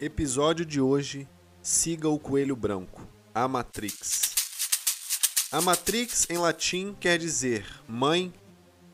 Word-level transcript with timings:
Episódio 0.00 0.66
de 0.66 0.80
hoje: 0.80 1.28
Siga 1.62 2.08
o 2.08 2.18
Coelho 2.18 2.56
Branco, 2.56 3.06
a 3.32 3.46
Matrix. 3.46 4.34
A 5.52 5.60
Matrix 5.60 6.26
em 6.28 6.36
latim 6.36 6.96
quer 6.98 7.16
dizer 7.16 7.64
mãe, 7.86 8.34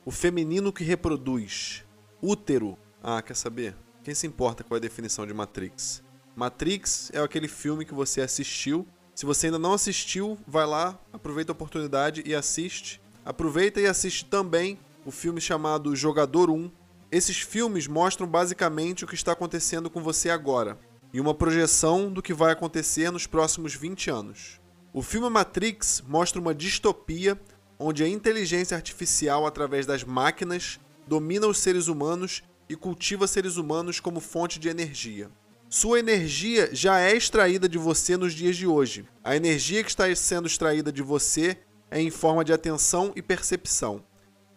o 0.04 0.10
feminino 0.10 0.70
que 0.70 0.84
reproduz, 0.84 1.84
útero. 2.20 2.76
Ah, 3.02 3.22
quer 3.22 3.34
saber? 3.34 3.74
Quem 4.04 4.14
se 4.14 4.26
importa 4.26 4.62
é 4.70 4.74
a 4.74 4.78
definição 4.78 5.26
de 5.26 5.32
Matrix? 5.32 6.02
Matrix 6.36 7.10
é 7.14 7.18
aquele 7.18 7.48
filme 7.48 7.86
que 7.86 7.94
você 7.94 8.20
assistiu. 8.20 8.86
Se 9.14 9.24
você 9.24 9.46
ainda 9.46 9.58
não 9.58 9.72
assistiu, 9.72 10.38
vai 10.46 10.66
lá, 10.66 11.00
aproveita 11.14 11.50
a 11.50 11.54
oportunidade 11.54 12.22
e 12.26 12.34
assiste. 12.34 13.00
Aproveita 13.24 13.80
e 13.80 13.86
assiste 13.86 14.26
também 14.26 14.78
o 15.06 15.10
filme 15.10 15.40
chamado 15.40 15.96
Jogador 15.96 16.50
1. 16.50 16.70
Esses 17.10 17.38
filmes 17.38 17.86
mostram 17.86 18.26
basicamente 18.26 19.02
o 19.02 19.08
que 19.08 19.14
está 19.14 19.32
acontecendo 19.32 19.88
com 19.88 20.02
você 20.02 20.28
agora 20.28 20.78
e 21.12 21.20
uma 21.20 21.34
projeção 21.34 22.12
do 22.12 22.22
que 22.22 22.32
vai 22.32 22.52
acontecer 22.52 23.10
nos 23.10 23.26
próximos 23.26 23.74
20 23.74 24.10
anos. 24.10 24.60
O 24.92 25.02
filme 25.02 25.28
Matrix 25.28 26.02
mostra 26.06 26.40
uma 26.40 26.54
distopia 26.54 27.40
onde 27.78 28.04
a 28.04 28.08
inteligência 28.08 28.76
artificial, 28.76 29.46
através 29.46 29.86
das 29.86 30.04
máquinas, 30.04 30.78
domina 31.06 31.46
os 31.46 31.58
seres 31.58 31.88
humanos 31.88 32.42
e 32.68 32.76
cultiva 32.76 33.26
seres 33.26 33.56
humanos 33.56 33.98
como 33.98 34.20
fonte 34.20 34.58
de 34.58 34.68
energia. 34.68 35.30
Sua 35.68 35.98
energia 35.98 36.68
já 36.72 37.00
é 37.00 37.16
extraída 37.16 37.68
de 37.68 37.78
você 37.78 38.16
nos 38.16 38.34
dias 38.34 38.56
de 38.56 38.66
hoje. 38.66 39.08
A 39.24 39.34
energia 39.34 39.82
que 39.82 39.88
está 39.88 40.12
sendo 40.14 40.46
extraída 40.46 40.92
de 40.92 41.02
você 41.02 41.56
é 41.90 42.00
em 42.00 42.10
forma 42.10 42.44
de 42.44 42.52
atenção 42.52 43.12
e 43.16 43.22
percepção. 43.22 44.04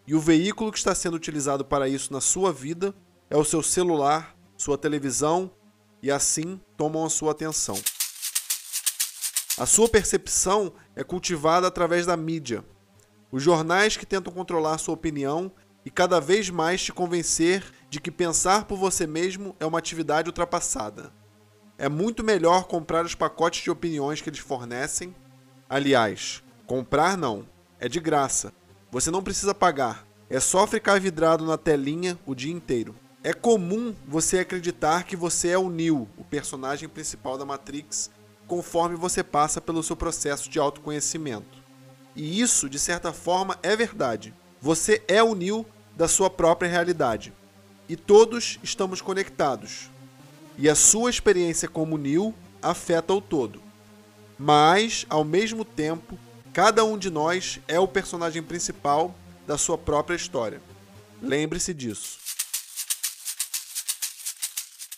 E 0.06 0.14
o 0.14 0.20
veículo 0.20 0.72
que 0.72 0.78
está 0.78 0.94
sendo 0.94 1.16
utilizado 1.16 1.64
para 1.64 1.88
isso 1.88 2.12
na 2.12 2.20
sua 2.20 2.52
vida 2.52 2.94
é 3.30 3.38
o 3.38 3.46
seu 3.46 3.64
celular, 3.64 4.36
sua 4.58 4.78
televisão 4.78 5.52
e 6.04 6.12
assim 6.12 6.62
tomam 6.78 7.04
a 7.04 7.10
sua 7.10 7.32
atenção. 7.32 7.82
A 9.58 9.66
sua 9.66 9.90
percepção 9.90 10.74
é 10.96 11.04
cultivada 11.04 11.66
através 11.68 12.06
da 12.06 12.16
mídia. 12.16 12.64
Os 13.32 13.42
jornais 13.42 13.98
que 13.98 14.06
tentam 14.06 14.32
controlar 14.32 14.78
sua 14.78 14.94
opinião 14.94 15.52
e 15.84 15.90
cada 15.90 16.20
vez 16.20 16.52
mais 16.52 16.84
te 16.84 16.94
convencer 16.94 17.64
de 17.90 18.00
que 18.00 18.12
pensar 18.12 18.66
por 18.66 18.78
você 18.78 19.08
mesmo 19.08 19.56
é 19.60 19.66
uma 19.66 19.80
atividade 19.80 20.30
ultrapassada. 20.30 21.12
É 21.78 21.90
muito 21.90 22.24
melhor 22.24 22.66
comprar 22.66 23.06
os 23.06 23.16
pacotes 23.16 23.64
de 23.64 23.72
opiniões 23.72 24.22
que 24.22 24.30
eles 24.30 24.40
fornecem. 24.40 25.16
Aliás, 25.68 26.44
comprar 26.68 27.18
não, 27.18 27.48
é 27.80 27.90
de 27.90 28.00
graça 28.00 28.54
você 28.94 29.10
não 29.10 29.24
precisa 29.24 29.56
pagar. 29.56 30.06
É 30.30 30.40
só 30.40 30.68
ficar 30.68 31.00
vidrado 31.00 31.44
na 31.44 31.58
telinha 31.58 32.16
o 32.28 32.36
dia 32.36 32.54
inteiro. 32.54 32.94
É 33.24 33.34
comum 33.34 33.96
você 34.08 34.40
acreditar 34.40 35.04
que 35.04 35.16
você 35.16 35.50
é 35.50 35.58
o 35.58 35.70
Neo, 35.70 36.10
o 36.18 36.24
personagem 36.24 36.90
principal 36.90 37.38
da 37.38 37.46
Matrix, 37.46 38.10
conforme 38.48 38.96
você 38.96 39.24
passa 39.24 39.62
pelo 39.62 39.82
seu 39.82 39.96
processo 39.96 40.50
de 40.50 40.60
autoconhecimento. 40.60 41.64
E 42.16 42.42
isso, 42.42 42.70
de 42.70 42.78
certa 42.78 43.14
forma, 43.14 43.58
é 43.64 43.76
verdade. 43.76 44.34
Você 44.62 45.02
é 45.08 45.24
o 45.24 45.34
Neo 45.34 45.66
da 45.96 46.08
sua 46.08 46.30
própria 46.30 46.70
realidade. 46.70 47.34
E 47.88 47.96
todos 47.96 48.60
estamos 48.62 49.02
conectados. 49.02 49.90
E 50.58 50.70
a 50.70 50.76
sua 50.76 51.10
experiência 51.10 51.68
como 51.68 51.98
Neo 51.98 52.34
afeta 52.62 53.14
o 53.14 53.22
todo. 53.22 53.62
Mas, 54.38 55.06
ao 55.10 55.24
mesmo 55.24 55.64
tempo, 55.64 56.18
Cada 56.54 56.86
um 56.86 57.00
de 57.00 57.10
nós 57.10 57.60
é 57.68 57.80
o 57.80 57.88
personagem 57.88 58.44
principal 58.44 59.16
da 59.48 59.58
sua 59.58 59.76
própria 59.76 60.16
história. 60.16 60.62
Lembre-se 61.20 61.74
disso. 61.74 62.20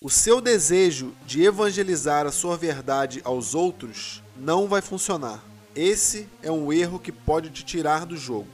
O 0.05 0.09
seu 0.11 0.39
desejo 0.39 1.15
de 1.25 1.41
evangelizar 1.41 2.27
a 2.27 2.31
sua 2.31 2.55
verdade 2.55 3.21
aos 3.23 3.55
outros 3.55 4.21
não 4.37 4.67
vai 4.67 4.79
funcionar. 4.79 5.43
Esse 5.75 6.29
é 6.43 6.51
um 6.51 6.71
erro 6.71 6.99
que 6.99 7.11
pode 7.11 7.49
te 7.49 7.65
tirar 7.65 8.05
do 8.05 8.15
jogo. 8.15 8.47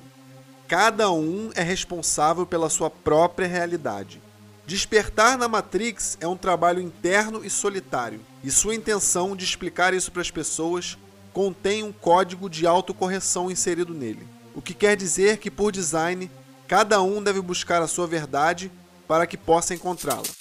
Cada 0.66 1.12
um 1.12 1.52
é 1.54 1.62
responsável 1.62 2.46
pela 2.46 2.70
sua 2.70 2.90
própria 2.90 3.50
realidade. 3.50 4.22
Despertar 4.66 5.38
na 5.38 5.50
Matrix 5.50 6.18
é 6.22 6.26
um 6.26 6.38
trabalho 6.38 6.80
interno 6.80 7.44
e 7.44 7.50
solitário, 7.50 8.22
e 8.42 8.50
sua 8.50 8.74
intenção 8.74 9.36
de 9.36 9.44
explicar 9.44 9.94
isso 9.94 10.10
para 10.10 10.22
as 10.22 10.32
pessoas 10.32 10.98
contém 11.34 11.84
um 11.84 11.92
código 11.92 12.50
de 12.50 12.66
autocorreção 12.66 13.52
inserido 13.52 13.94
nele, 13.94 14.26
o 14.56 14.62
que 14.62 14.74
quer 14.74 14.96
dizer 14.96 15.38
que, 15.38 15.52
por 15.52 15.74
design, 15.74 16.32
cada 16.66 17.02
um 17.02 17.22
deve 17.22 17.42
buscar 17.42 17.82
a 17.82 17.88
sua 17.88 18.08
verdade 18.08 18.72
para 19.06 19.28
que 19.28 19.36
possa 19.36 19.74
encontrá-la. 19.74 20.41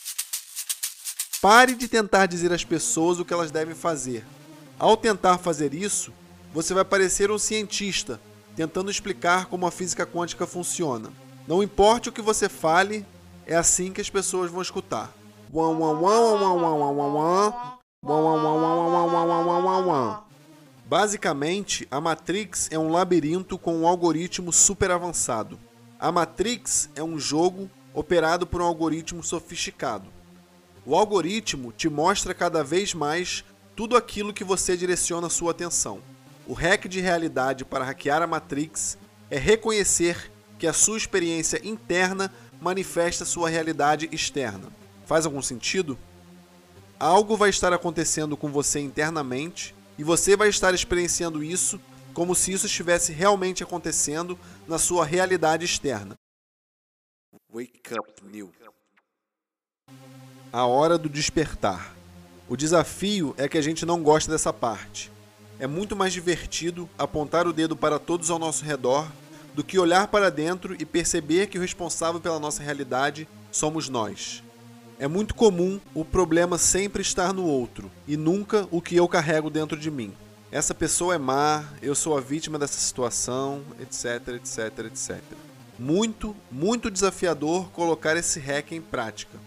Pare 1.41 1.75
de 1.75 1.89
tentar 1.89 2.27
dizer 2.27 2.53
às 2.53 2.65
pessoas 2.65 3.19
o 3.19 3.25
que 3.25 3.33
elas 3.33 3.51
devem 3.51 3.75
fazer. 3.75 4.27
Ao 4.79 4.95
tentar 4.95 5.39
fazer 5.39 5.73
isso, 5.73 6.13
você 6.53 6.75
vai 6.75 6.85
parecer 6.85 7.31
um 7.31 7.39
cientista 7.39 8.21
tentando 8.55 8.91
explicar 8.91 9.47
como 9.47 9.67
a 9.67 9.71
física 9.71 10.05
quântica 10.05 10.47
funciona. 10.47 11.11
Não 11.49 11.63
importe 11.63 12.11
o 12.11 12.13
que 12.13 12.21
você 12.21 12.47
fale, 12.47 13.07
é 13.47 13.57
assim 13.57 13.91
que 13.91 14.03
as 14.03 14.11
pessoas 14.11 14.51
vão 14.51 14.61
escutar. 14.61 15.15
Basicamente, 20.85 21.89
a 21.91 22.03
Matrix 22.03 22.69
é 22.71 22.79
um 22.79 22.91
labirinto 22.91 23.57
com 23.57 23.79
um 23.79 23.87
algoritmo 23.87 24.53
super 24.53 24.91
avançado. 24.91 25.59
A 25.99 26.13
Matrix 26.13 26.91
é 26.95 27.03
um 27.03 27.19
jogo 27.19 27.71
operado 27.95 28.47
por 28.47 28.61
um 28.61 28.67
algoritmo 28.67 29.23
sofisticado. 29.23 30.20
O 30.87 30.97
algoritmo 30.97 31.73
te 31.73 31.89
mostra 31.89 32.33
cada 32.33 32.65
vez 32.65 32.95
mais 32.95 33.45
tudo 33.77 33.97
aquilo 33.97 34.33
que 34.33 34.45
você 34.45 34.77
direciona 34.77 35.29
sua 35.29 35.51
atenção. 35.51 36.01
O 36.47 36.53
hack 36.53 36.87
de 36.89 37.01
realidade 37.01 37.65
para 37.65 37.85
hackear 37.85 38.23
a 38.23 38.27
Matrix 38.27 38.99
é 39.31 39.39
reconhecer 39.39 40.33
que 40.59 40.67
a 40.67 40.73
sua 40.73 40.97
experiência 40.97 41.61
interna 41.67 42.33
manifesta 42.61 43.25
sua 43.25 43.49
realidade 43.49 44.09
externa. 44.11 44.69
Faz 45.07 45.27
algum 45.27 45.43
sentido? 45.43 45.99
Algo 46.99 47.37
vai 47.37 47.51
estar 47.51 47.73
acontecendo 47.73 48.37
com 48.37 48.51
você 48.51 48.81
internamente 48.81 49.75
e 49.99 50.05
você 50.05 50.37
vai 50.37 50.49
estar 50.49 50.75
experienciando 50.75 51.43
isso 51.43 51.81
como 52.13 52.35
se 52.35 52.53
isso 52.53 52.67
estivesse 52.67 53.13
realmente 53.13 53.63
acontecendo 53.63 54.39
na 54.67 54.79
sua 54.79 55.05
realidade 55.05 55.65
externa. 55.65 56.15
Wake 57.53 57.81
up, 57.99 58.25
New. 58.25 58.53
A 60.53 60.67
hora 60.67 60.99
do 60.99 61.09
despertar. 61.09 61.95
O 62.49 62.57
desafio 62.57 63.33
é 63.39 63.49
que 63.49 63.57
a 63.57 63.63
gente 63.63 63.87
não 63.87 64.03
gosta 64.03 64.33
dessa 64.33 64.53
parte. 64.53 65.13
É 65.61 65.67
muito 65.69 65.95
mais 65.95 66.13
divertido 66.13 66.89
apontar 66.99 67.47
o 67.47 67.53
dedo 67.53 67.77
para 67.77 68.01
todos 68.01 68.31
ao 68.31 68.39
nosso 68.39 68.65
redor 68.65 69.07
do 69.55 69.63
que 69.63 69.79
olhar 69.79 70.09
para 70.09 70.29
dentro 70.29 70.75
e 70.77 70.85
perceber 70.85 71.47
que 71.47 71.57
o 71.57 71.61
responsável 71.61 72.21
pela 72.21 72.41
nossa 72.41 72.65
realidade 72.65 73.29
somos 73.53 73.89
nós. 73.89 74.43
É 74.99 75.07
muito 75.07 75.37
comum 75.37 75.79
o 75.95 76.05
problema 76.05 76.59
sempre 76.59 77.01
estar 77.01 77.33
no 77.33 77.45
outro 77.45 77.89
e 78.09 78.17
nunca 78.17 78.67
o 78.73 78.83
que 78.83 78.97
eu 78.97 79.07
carrego 79.07 79.51
dentro 79.51 79.79
de 79.79 79.89
mim. 79.89 80.13
Essa 80.51 80.75
pessoa 80.75 81.15
é 81.15 81.19
má, 81.19 81.65
eu 81.81 81.95
sou 81.95 82.19
a 82.19 82.21
vítima 82.21 82.59
dessa 82.59 82.81
situação, 82.81 83.63
etc, 83.81 84.35
etc, 84.35 84.87
etc. 84.87 85.21
Muito, 85.79 86.35
muito 86.51 86.91
desafiador 86.91 87.71
colocar 87.71 88.17
esse 88.17 88.41
hack 88.41 88.73
em 88.73 88.81
prática. 88.81 89.39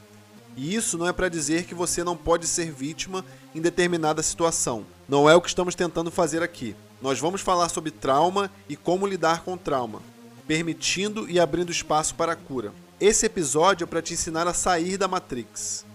E 0.55 0.75
isso 0.75 0.97
não 0.97 1.07
é 1.07 1.13
para 1.13 1.29
dizer 1.29 1.65
que 1.65 1.73
você 1.73 2.03
não 2.03 2.15
pode 2.15 2.47
ser 2.47 2.71
vítima 2.71 3.25
em 3.55 3.61
determinada 3.61 4.21
situação. 4.21 4.85
Não 5.07 5.29
é 5.29 5.35
o 5.35 5.41
que 5.41 5.47
estamos 5.47 5.75
tentando 5.75 6.11
fazer 6.11 6.43
aqui. 6.43 6.75
Nós 7.01 7.19
vamos 7.19 7.41
falar 7.41 7.69
sobre 7.69 7.91
trauma 7.91 8.49
e 8.69 8.75
como 8.75 9.07
lidar 9.07 9.43
com 9.43 9.57
trauma, 9.57 10.01
permitindo 10.47 11.29
e 11.29 11.39
abrindo 11.39 11.71
espaço 11.71 12.15
para 12.15 12.33
a 12.33 12.35
cura. 12.35 12.73
Esse 12.99 13.25
episódio 13.25 13.83
é 13.83 13.87
para 13.87 14.01
te 14.01 14.13
ensinar 14.13 14.47
a 14.47 14.53
sair 14.53 14.97
da 14.97 15.07
Matrix. 15.07 15.85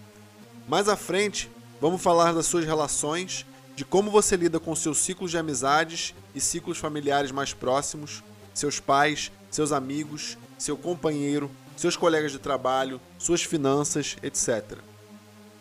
Mais 0.69 0.89
à 0.89 0.97
frente, 0.97 1.51
vamos 1.81 2.03
falar 2.03 2.35
das 2.35 2.47
suas 2.47 2.67
relações, 2.67 3.47
de 3.75 3.85
como 3.85 4.11
você 4.11 4.37
lida 4.37 4.61
com 4.61 4.75
seus 4.75 4.99
ciclos 4.99 5.31
de 5.31 5.39
amizades 5.39 6.15
e 6.35 6.41
ciclos 6.41 6.77
familiares 6.77 7.31
mais 7.31 7.55
próximos, 7.55 8.23
seus 8.53 8.79
pais, 8.81 9.31
seus 9.51 9.73
amigos, 9.73 10.37
seu 10.59 10.77
companheiro, 10.77 11.51
seus 11.79 11.97
colegas 11.97 12.33
de 12.33 12.41
trabalho, 12.41 13.01
suas 13.19 13.45
finanças, 13.45 14.17
etc. 14.21 14.79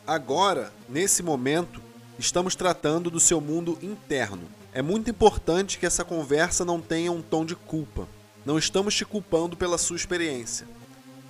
Agora, 0.05 0.73
nesse 0.89 1.21
momento, 1.21 1.79
estamos 2.17 2.55
tratando 2.55 3.11
do 3.11 3.19
seu 3.19 3.39
mundo 3.39 3.77
interno. 3.83 4.49
É 4.73 4.81
muito 4.81 5.11
importante 5.11 5.77
que 5.77 5.85
essa 5.85 6.03
conversa 6.03 6.65
não 6.65 6.81
tenha 6.81 7.11
um 7.11 7.21
tom 7.21 7.45
de 7.45 7.55
culpa. 7.55 8.07
Não 8.43 8.57
estamos 8.57 8.95
te 8.95 9.05
culpando 9.05 9.55
pela 9.55 9.77
sua 9.77 9.95
experiência. 9.95 10.67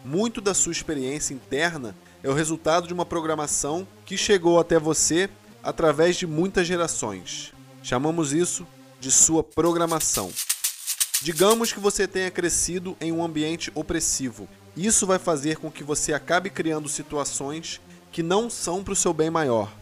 Muito 0.06 0.39
da 0.39 0.54
sua 0.54 0.72
experiência 0.72 1.33
interna 1.33 1.94
é 2.24 2.30
o 2.30 2.33
resultado 2.33 2.88
de 2.88 2.94
uma 2.94 3.06
programação 3.06 3.86
que 4.06 4.16
chegou 4.16 4.57
até 4.57 4.80
você 4.80 5.30
através 5.62 6.16
de 6.16 6.25
muitas 6.25 6.66
gerações. 6.66 7.51
Chamamos 7.83 8.31
isso 8.31 8.66
de 9.01 9.12
sua 9.12 9.44
programação. 9.44 10.31
Digamos 11.22 11.74
que 11.74 11.80
você 11.80 12.07
tenha 12.07 12.31
crescido 12.31 12.95
em 13.01 13.12
um 13.12 13.22
ambiente 13.22 13.69
opressivo. 13.75 14.48
Isso 14.78 15.08
vai 15.08 15.18
fazer 15.18 15.58
com 15.58 15.72
que 15.72 15.84
você 15.84 16.14
acabe 16.14 16.52
criando 16.52 16.88
situações 16.88 17.82
que 18.12 18.22
não 18.22 18.48
são 18.48 18.84
para 18.84 18.94
o 18.94 18.96
seu 18.96 19.12
bem 19.12 19.32
maior. 19.32 19.74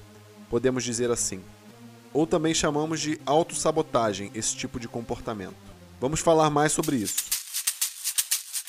podemos 0.50 0.86
dizer 0.86 1.12
assim. 1.12 1.44
Ou 2.14 2.26
também 2.26 2.54
chamamos 2.54 3.02
de 3.02 3.20
autossabotagem 3.26 4.32
esse 4.34 4.56
tipo 4.56 4.80
de 4.80 4.88
comportamento. 4.88 5.56
Vamos 6.00 6.22
falar 6.22 6.50
mais 6.50 6.72
sobre 6.72 6.96
isso. 6.96 7.26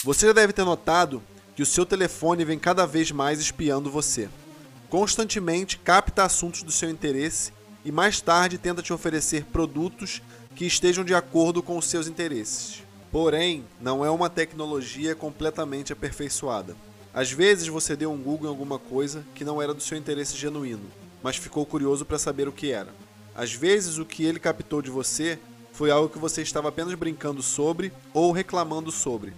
Você 0.03 0.27
já 0.27 0.33
deve 0.33 0.53
ter 0.53 0.65
notado 0.65 1.23
que 1.55 1.63
o 1.63 1.67
seu 1.67 1.87
telefone 1.87 2.45
vem 2.45 2.59
cada 2.59 2.87
vez 2.87 3.13
mais 3.13 3.39
espiando 3.39 3.89
você. 3.89 4.29
Constantemente 4.89 5.79
capta 5.79 6.25
assuntos 6.25 6.65
do 6.65 6.73
seu 6.73 6.91
interesse 6.91 7.53
e 7.85 7.93
mais 7.93 8.21
tarde 8.21 8.59
tenta 8.59 8.83
te 8.83 8.93
oferecer 8.93 9.45
produtos 9.45 10.21
que 10.57 10.67
estejam 10.67 11.05
de 11.05 11.15
acordo 11.15 11.63
com 11.63 11.79
os 11.79 11.87
seus 11.87 12.09
interesses. 12.09 12.86
Porém, 13.11 13.65
não 13.81 14.05
é 14.05 14.11
uma 14.11 14.29
tecnologia 14.29 15.15
completamente 15.15 15.93
aperfeiçoada. 15.93 16.77
Às 17.15 17.33
vezes 17.33 17.69
você 17.69 17.97
deu 17.97 18.13
um 18.13 18.19
Google 18.19 18.47
em 18.47 18.51
alguma 18.51 18.79
coisa 18.79 19.25
que 19.35 19.45
não 19.45 19.63
era 19.63 19.73
do 19.73 19.83
seu 19.83 19.97
interesse 19.97 20.37
genuíno, 20.37 20.85
mas 21.23 21.37
ficou 21.37 21.65
curioso 21.65 22.05
para 22.05 22.19
saber 22.19 22.47
o 22.47 22.53
que 22.53 22.71
era. 22.71 22.95
Às 23.35 23.53
vezes 23.53 23.99
o 23.99 24.05
que 24.05 24.25
ele 24.25 24.39
captou 24.39 24.83
de 24.83 24.91
você 24.91 25.39
foi 25.73 25.91
algo 25.91 26.09
que 26.09 26.19
você 26.19 26.43
estava 26.43 26.69
apenas 26.69 26.95
brincando 26.95 27.43
sobre 27.43 27.93
ou 28.13 28.33
reclamando 28.33 28.91
sobre. 28.91 29.33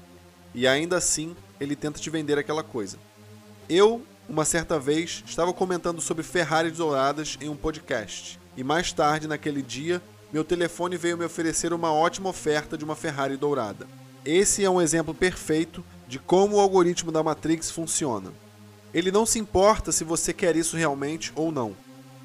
E 0.54 0.66
ainda 0.66 0.96
assim, 0.96 1.36
ele 1.60 1.76
tenta 1.76 2.00
te 2.00 2.10
vender 2.10 2.38
aquela 2.38 2.62
coisa. 2.62 2.98
Eu, 3.68 4.02
uma 4.28 4.44
certa 4.44 4.78
vez, 4.78 5.22
estava 5.26 5.52
comentando 5.52 6.00
sobre 6.00 6.22
Ferraris 6.22 6.76
douradas 6.76 7.36
em 7.40 7.48
um 7.48 7.56
podcast. 7.56 8.40
E 8.56 8.64
mais 8.64 8.92
tarde, 8.92 9.28
naquele 9.28 9.62
dia, 9.62 10.02
meu 10.32 10.44
telefone 10.44 10.96
veio 10.96 11.16
me 11.16 11.24
oferecer 11.24 11.72
uma 11.72 11.92
ótima 11.92 12.28
oferta 12.28 12.76
de 12.76 12.84
uma 12.84 12.94
Ferrari 12.94 13.36
dourada. 13.36 13.86
Esse 14.24 14.62
é 14.62 14.68
um 14.68 14.80
exemplo 14.80 15.14
perfeito 15.14 15.82
de 16.06 16.18
como 16.18 16.56
o 16.56 16.60
algoritmo 16.60 17.10
da 17.10 17.22
Matrix 17.22 17.70
funciona. 17.70 18.32
Ele 18.92 19.10
não 19.10 19.24
se 19.24 19.38
importa 19.38 19.90
se 19.90 20.04
você 20.04 20.32
quer 20.32 20.54
isso 20.54 20.76
realmente 20.76 21.32
ou 21.34 21.50
não. 21.50 21.74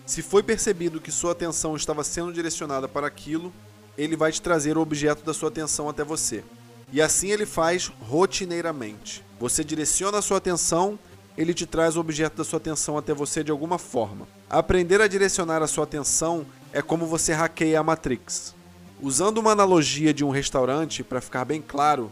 Se 0.05 0.21
foi 0.21 0.43
percebido 0.43 0.99
que 0.99 1.11
sua 1.11 1.31
atenção 1.31 1.77
estava 1.77 2.03
sendo 2.03 2.33
direcionada 2.33 2.89
para 2.89 3.07
aquilo, 3.07 3.53
ele 3.97 4.17
vai 4.17 4.31
te 4.31 4.41
trazer 4.41 4.77
o 4.77 4.81
objeto 4.81 5.23
da 5.23 5.33
sua 5.33 5.47
atenção 5.47 5.87
até 5.87 6.03
você. 6.03 6.43
E 6.91 7.01
assim 7.01 7.31
ele 7.31 7.45
faz 7.45 7.87
rotineiramente. 8.01 9.23
Você 9.39 9.63
direciona 9.63 10.17
a 10.17 10.21
sua 10.21 10.37
atenção, 10.37 10.99
ele 11.37 11.53
te 11.53 11.65
traz 11.65 11.95
o 11.95 12.01
objeto 12.01 12.37
da 12.37 12.43
sua 12.43 12.57
atenção 12.57 12.97
até 12.97 13.13
você 13.13 13.43
de 13.43 13.51
alguma 13.51 13.77
forma. 13.77 14.27
Aprender 14.49 14.99
a 14.99 15.07
direcionar 15.07 15.61
a 15.63 15.67
sua 15.67 15.85
atenção 15.85 16.45
é 16.73 16.81
como 16.81 17.05
você 17.05 17.31
hackeia 17.31 17.79
a 17.79 17.83
Matrix. 17.83 18.53
Usando 19.01 19.37
uma 19.37 19.51
analogia 19.51 20.13
de 20.13 20.25
um 20.25 20.29
restaurante, 20.29 21.03
para 21.03 21.21
ficar 21.21 21.45
bem 21.45 21.61
claro, 21.61 22.11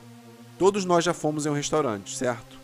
Todos 0.62 0.86
nós 0.86 1.04
já 1.04 1.12
fomos 1.12 1.48
em 1.48 1.50
um 1.50 1.56
restaurante, 1.56 2.16
certo? 2.16 2.56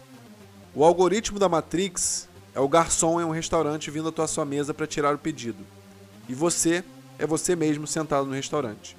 O 0.76 0.84
algoritmo 0.84 1.40
da 1.40 1.50
Matrix 1.50 2.30
é 2.54 2.60
o 2.60 2.70
garçom 2.70 3.20
em 3.20 3.24
um 3.24 3.32
restaurante 3.32 3.90
vindo 3.90 4.14
à 4.22 4.28
sua 4.28 4.46
mesa 4.46 4.72
para 4.72 4.86
tirar 4.86 5.16
o 5.16 5.18
pedido. 5.18 5.66
E 6.30 6.36
você 6.36 6.84
é 7.18 7.26
você 7.26 7.56
mesmo 7.56 7.88
sentado 7.88 8.28
no 8.28 8.36
restaurante. 8.36 8.96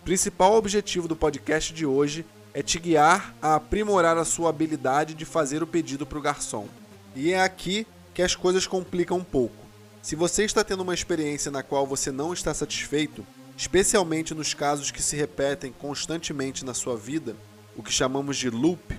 O 0.00 0.04
principal 0.06 0.54
objetivo 0.54 1.06
do 1.06 1.14
podcast 1.14 1.74
de 1.74 1.84
hoje 1.84 2.24
é 2.54 2.62
te 2.62 2.78
guiar 2.78 3.34
a 3.42 3.56
aprimorar 3.56 4.16
a 4.16 4.24
sua 4.24 4.48
habilidade 4.48 5.12
de 5.12 5.26
fazer 5.26 5.62
o 5.62 5.66
pedido 5.66 6.06
para 6.06 6.16
o 6.16 6.22
garçom. 6.22 6.68
E 7.14 7.34
é 7.34 7.42
aqui 7.42 7.86
que 8.14 8.22
as 8.22 8.34
coisas 8.34 8.66
complicam 8.66 9.18
um 9.18 9.24
pouco. 9.24 9.67
Se 10.02 10.16
você 10.16 10.44
está 10.44 10.62
tendo 10.62 10.82
uma 10.82 10.94
experiência 10.94 11.50
na 11.50 11.62
qual 11.62 11.86
você 11.86 12.10
não 12.10 12.32
está 12.32 12.54
satisfeito, 12.54 13.26
especialmente 13.56 14.34
nos 14.34 14.54
casos 14.54 14.90
que 14.90 15.02
se 15.02 15.16
repetem 15.16 15.72
constantemente 15.72 16.64
na 16.64 16.72
sua 16.72 16.96
vida, 16.96 17.36
o 17.76 17.82
que 17.82 17.92
chamamos 17.92 18.36
de 18.36 18.48
loop. 18.48 18.98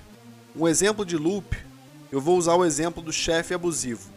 Um 0.56 0.68
exemplo 0.68 1.06
de 1.06 1.16
loop, 1.16 1.58
eu 2.12 2.20
vou 2.20 2.38
usar 2.38 2.56
o 2.56 2.66
exemplo 2.66 3.02
do 3.02 3.14
chefe 3.14 3.54
abusivo. 3.54 4.10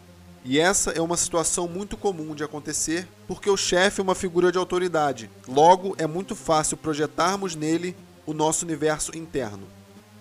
E 0.44 0.58
essa 0.58 0.90
é 0.90 1.00
uma 1.00 1.16
situação 1.16 1.68
muito 1.68 1.96
comum 1.96 2.34
de 2.34 2.42
acontecer 2.42 3.06
porque 3.28 3.48
o 3.48 3.56
chefe 3.56 4.00
é 4.00 4.02
uma 4.02 4.14
figura 4.14 4.50
de 4.50 4.58
autoridade. 4.58 5.30
Logo, 5.46 5.94
é 5.98 6.06
muito 6.06 6.34
fácil 6.34 6.76
projetarmos 6.76 7.54
nele 7.54 7.96
o 8.26 8.34
nosso 8.34 8.64
universo 8.64 9.16
interno. 9.16 9.68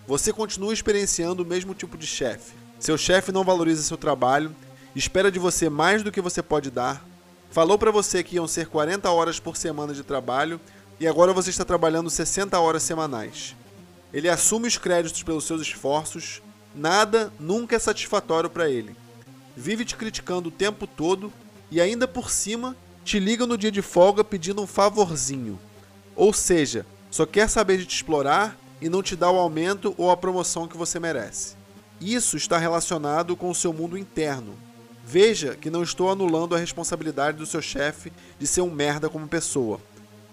Você 0.06 0.32
continua 0.32 0.72
experienciando 0.72 1.42
o 1.42 1.46
mesmo 1.46 1.74
tipo 1.74 1.98
de 1.98 2.06
chefe. 2.06 2.54
Seu 2.78 2.96
chefe 2.96 3.32
não 3.32 3.44
valoriza 3.44 3.82
seu 3.82 3.96
trabalho, 3.96 4.54
espera 4.94 5.30
de 5.30 5.38
você 5.38 5.68
mais 5.68 6.02
do 6.02 6.12
que 6.12 6.20
você 6.20 6.42
pode 6.42 6.70
dar, 6.70 7.04
falou 7.50 7.78
para 7.78 7.90
você 7.90 8.22
que 8.22 8.36
iam 8.36 8.46
ser 8.46 8.66
40 8.66 9.10
horas 9.10 9.40
por 9.40 9.56
semana 9.56 9.94
de 9.94 10.02
trabalho 10.02 10.60
e 11.00 11.06
agora 11.06 11.32
você 11.32 11.50
está 11.50 11.64
trabalhando 11.64 12.10
60 12.10 12.58
horas 12.58 12.82
semanais. 12.82 13.56
Ele 14.12 14.28
assume 14.28 14.68
os 14.68 14.76
créditos 14.76 15.22
pelos 15.22 15.44
seus 15.44 15.62
esforços, 15.62 16.42
nada 16.74 17.32
nunca 17.40 17.76
é 17.76 17.78
satisfatório 17.78 18.50
para 18.50 18.68
ele. 18.68 18.94
Vive 19.56 19.84
te 19.84 19.96
criticando 19.96 20.48
o 20.48 20.52
tempo 20.52 20.86
todo 20.86 21.32
e 21.70 21.80
ainda 21.80 22.06
por 22.06 22.30
cima 22.30 22.76
te 23.04 23.18
liga 23.18 23.46
no 23.46 23.58
dia 23.58 23.70
de 23.70 23.82
folga 23.82 24.22
pedindo 24.22 24.62
um 24.62 24.66
favorzinho. 24.66 25.58
Ou 26.14 26.32
seja, 26.32 26.86
só 27.10 27.26
quer 27.26 27.48
saber 27.48 27.78
de 27.78 27.86
te 27.86 27.96
explorar 27.96 28.56
e 28.80 28.88
não 28.88 29.02
te 29.02 29.16
dá 29.16 29.30
o 29.30 29.38
aumento 29.38 29.94
ou 29.96 30.10
a 30.10 30.16
promoção 30.16 30.68
que 30.68 30.76
você 30.76 30.98
merece. 31.00 31.54
Isso 32.00 32.36
está 32.36 32.58
relacionado 32.58 33.36
com 33.36 33.48
o 33.48 33.54
seu 33.54 33.72
mundo 33.72 33.96
interno. 33.96 34.54
Veja 35.04 35.56
que 35.56 35.70
não 35.70 35.82
estou 35.82 36.10
anulando 36.10 36.54
a 36.54 36.58
responsabilidade 36.58 37.38
do 37.38 37.46
seu 37.46 37.60
chefe 37.60 38.12
de 38.38 38.46
ser 38.46 38.60
um 38.60 38.70
merda 38.70 39.08
como 39.08 39.26
pessoa, 39.26 39.80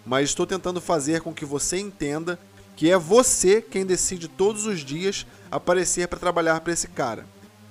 mas 0.06 0.30
estou 0.30 0.46
tentando 0.46 0.80
fazer 0.80 1.22
com 1.22 1.34
que 1.34 1.46
você 1.46 1.78
entenda 1.78 2.40
que 2.76 2.90
é 2.90 2.98
você 2.98 3.62
quem 3.62 3.86
decide 3.86 4.28
todos 4.28 4.66
os 4.66 4.80
dias 4.80 5.26
aparecer 5.52 6.08
para 6.08 6.20
trabalhar 6.20 6.62
para 6.62 6.72
esse 6.72 6.88
cara. 6.88 7.26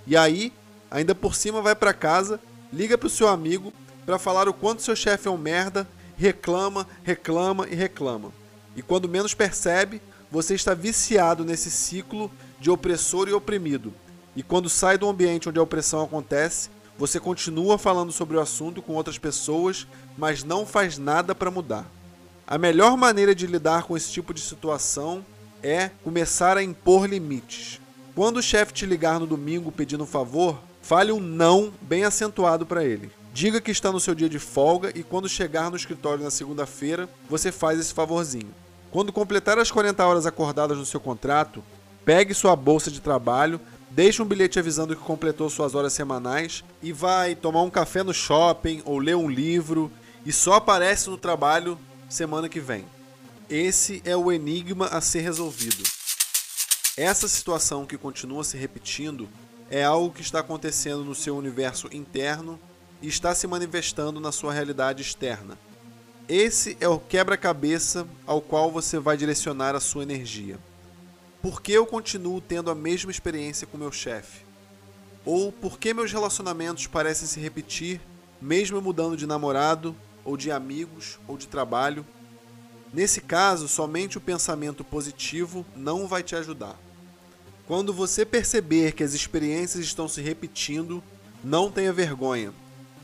E 0.07 0.17
aí, 0.17 0.53
ainda 0.91 1.15
por 1.15 1.35
cima 1.35 1.63
vai 1.63 1.75
para 1.75 1.95
casa, 1.95 2.41
liga 2.73 2.99
pro 2.99 3.09
seu 3.09 3.29
amigo 3.29 3.73
para 4.05 4.19
falar 4.19 4.49
o 4.49 4.53
quanto 4.53 4.83
seu 4.83 4.97
chefe 4.97 5.29
é 5.29 5.31
um 5.31 5.39
merda, 5.39 5.89
reclama, 6.17 6.87
reclama 7.03 7.67
e 7.69 7.75
reclama. 7.75 8.33
E 8.77 8.83
quando 8.83 9.09
menos 9.09 9.35
percebe, 9.35 10.03
você 10.31 10.55
está 10.55 10.75
viciado 10.75 11.45
nesse 11.45 11.71
ciclo 11.71 12.31
de 12.61 12.71
opressor 12.71 13.29
e 13.29 13.33
oprimido. 13.33 13.95
E 14.37 14.43
quando 14.43 14.69
sai 14.69 14.99
do 14.99 15.09
ambiente 15.09 15.49
onde 15.49 15.59
a 15.59 15.63
opressão 15.63 16.03
acontece, 16.03 16.71
você 16.99 17.21
continua 17.21 17.79
falando 17.79 18.11
sobre 18.11 18.37
o 18.37 18.41
assunto 18.41 18.83
com 18.83 18.95
outras 18.95 19.17
pessoas, 19.17 19.87
mas 20.17 20.43
não 20.43 20.67
faz 20.67 20.99
nada 20.99 21.33
para 21.33 21.51
mudar. 21.51 21.87
A 22.45 22.59
melhor 22.59 22.97
maneira 22.97 23.35
de 23.35 23.47
lidar 23.47 23.85
com 23.85 23.97
esse 23.97 24.11
tipo 24.11 24.35
de 24.35 24.41
situação 24.41 25.25
é 25.63 25.91
começar 26.03 26.57
a 26.57 26.63
impor 26.63 27.07
limites. 27.07 27.81
Quando 28.17 28.39
o 28.39 28.43
chefe 28.43 28.73
te 28.73 28.85
ligar 28.85 29.21
no 29.21 29.27
domingo 29.27 29.71
pedindo 29.71 30.03
um 30.03 30.07
favor, 30.07 30.59
fale 30.83 31.13
um 31.13 31.21
não 31.21 31.73
bem 31.81 32.05
acentuado 32.05 32.67
para 32.67 32.85
ele. 32.85 33.13
Diga 33.33 33.61
que 33.61 33.71
está 33.71 33.93
no 33.93 34.01
seu 34.01 34.15
dia 34.15 34.29
de 34.29 34.41
folga 34.41 34.91
e 34.93 35.05
quando 35.05 35.29
chegar 35.29 35.71
no 35.71 35.77
escritório 35.77 36.25
na 36.25 36.31
segunda-feira, 36.31 37.09
você 37.31 37.53
faz 37.53 37.79
esse 37.79 37.95
favorzinho. 37.95 38.53
Quando 38.91 39.13
completar 39.13 39.59
as 39.59 39.71
40 39.71 40.05
horas 40.05 40.27
acordadas 40.27 40.79
no 40.79 40.87
seu 40.87 40.99
contrato, 40.99 41.63
pegue 42.05 42.35
sua 42.35 42.57
bolsa 42.57 42.91
de 42.91 43.01
trabalho, 43.01 43.61
deixe 43.91 44.23
um 44.23 44.27
bilhete 44.27 44.59
avisando 44.59 44.95
que 44.95 45.03
completou 45.03 45.49
suas 45.49 45.75
horas 45.75 45.93
semanais 45.93 46.65
e 46.83 46.93
vai 46.93 47.35
tomar 47.35 47.63
um 47.63 47.71
café 47.71 48.03
no 48.03 48.15
shopping 48.15 48.83
ou 48.85 48.99
ler 48.99 49.17
um 49.17 49.29
livro 49.29 49.91
e 50.25 50.33
só 50.33 50.55
aparece 50.55 51.09
no 51.09 51.17
trabalho 51.17 51.79
semana 52.09 52.49
que 52.49 52.61
vem. 52.61 52.85
Esse 53.49 54.03
é 54.05 54.17
o 54.17 54.31
enigma 54.31 54.87
a 54.87 55.01
ser 55.01 55.21
resolvido. 55.21 55.83
Essa 56.97 57.29
situação 57.29 57.87
que 57.87 57.97
continua 57.97 58.45
se 58.45 58.57
repetindo 58.57 59.29
é 59.71 59.85
algo 59.85 60.13
que 60.13 60.21
está 60.21 60.41
acontecendo 60.41 61.05
no 61.05 61.15
seu 61.15 61.37
universo 61.37 61.89
interno 61.93 62.59
e 63.01 63.09
está 63.09 63.35
se 63.35 63.47
manifestando 63.47 64.21
na 64.21 64.33
sua 64.33 64.53
realidade 64.53 65.03
externa. 65.03 65.59
Esse 66.29 66.77
é 66.81 66.89
o 66.89 66.99
quebra-cabeça 66.99 68.07
ao 68.27 68.41
qual 68.41 68.71
você 68.71 68.99
vai 68.99 69.17
direcionar 69.17 69.75
a 69.75 69.81
sua 69.81 70.03
energia. 70.03 70.59
Por 71.41 71.63
que 71.63 71.73
eu 71.73 71.87
continuo 71.87 72.41
tendo 72.41 72.71
a 72.71 72.75
mesma 72.75 73.11
experiência 73.11 73.67
com 73.67 73.79
meu 73.79 73.93
chefe? 73.93 74.45
Ou 75.25 75.53
por 75.53 75.79
que 75.79 75.95
meus 75.95 76.13
relacionamentos 76.13 76.87
parecem 76.87 77.29
se 77.29 77.39
repetir, 77.39 78.01
mesmo 78.41 78.81
mudando 78.81 79.17
de 79.17 79.27
namorado, 79.27 79.95
ou 80.25 80.37
de 80.37 80.51
amigos, 80.51 81.19
ou 81.27 81.39
de 81.39 81.47
trabalho. 81.47 82.05
Nesse 82.93 83.21
caso, 83.21 83.69
somente 83.69 84.19
o 84.19 84.21
pensamento 84.21 84.83
positivo 84.83 85.65
não 85.77 86.07
vai 86.07 86.23
te 86.23 86.35
ajudar. 86.35 86.79
Quando 87.67 87.93
você 87.93 88.25
perceber 88.25 88.93
que 88.93 89.05
as 89.05 89.15
experiências 89.15 89.85
estão 89.85 90.09
se 90.09 90.21
repetindo, 90.21 91.03
não 91.45 91.71
tenha 91.71 91.93
vergonha. 91.93 92.53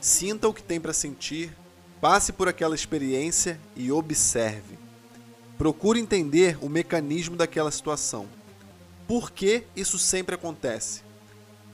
Sinta 0.01 0.49
o 0.49 0.55
que 0.55 0.63
tem 0.63 0.81
para 0.81 0.93
sentir, 0.93 1.55
passe 2.01 2.33
por 2.33 2.49
aquela 2.49 2.75
experiência 2.75 3.61
e 3.77 3.93
observe. 3.93 4.84
Procure 5.57 6.01
entender 6.01 6.59
o 6.61 6.69
mecanismo 6.69 7.37
daquela 7.37 7.71
situação. 7.71 8.27
Por 9.07 9.31
que 9.31 9.65
isso 9.77 9.99
sempre 9.99 10.35
acontece? 10.35 11.03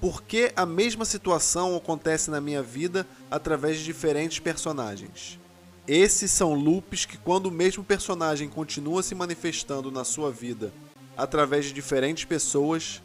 Por 0.00 0.22
que 0.22 0.52
a 0.56 0.66
mesma 0.66 1.04
situação 1.04 1.76
acontece 1.76 2.30
na 2.30 2.40
minha 2.40 2.62
vida 2.62 3.06
através 3.30 3.78
de 3.78 3.84
diferentes 3.84 4.38
personagens? 4.38 5.38
Esses 5.86 6.30
são 6.30 6.54
loops 6.54 7.04
que, 7.04 7.16
quando 7.16 7.46
o 7.46 7.50
mesmo 7.50 7.82
personagem 7.82 8.48
continua 8.48 9.02
se 9.02 9.14
manifestando 9.14 9.90
na 9.90 10.04
sua 10.04 10.30
vida 10.30 10.72
através 11.16 11.66
de 11.66 11.72
diferentes 11.72 12.24
pessoas, 12.24 13.02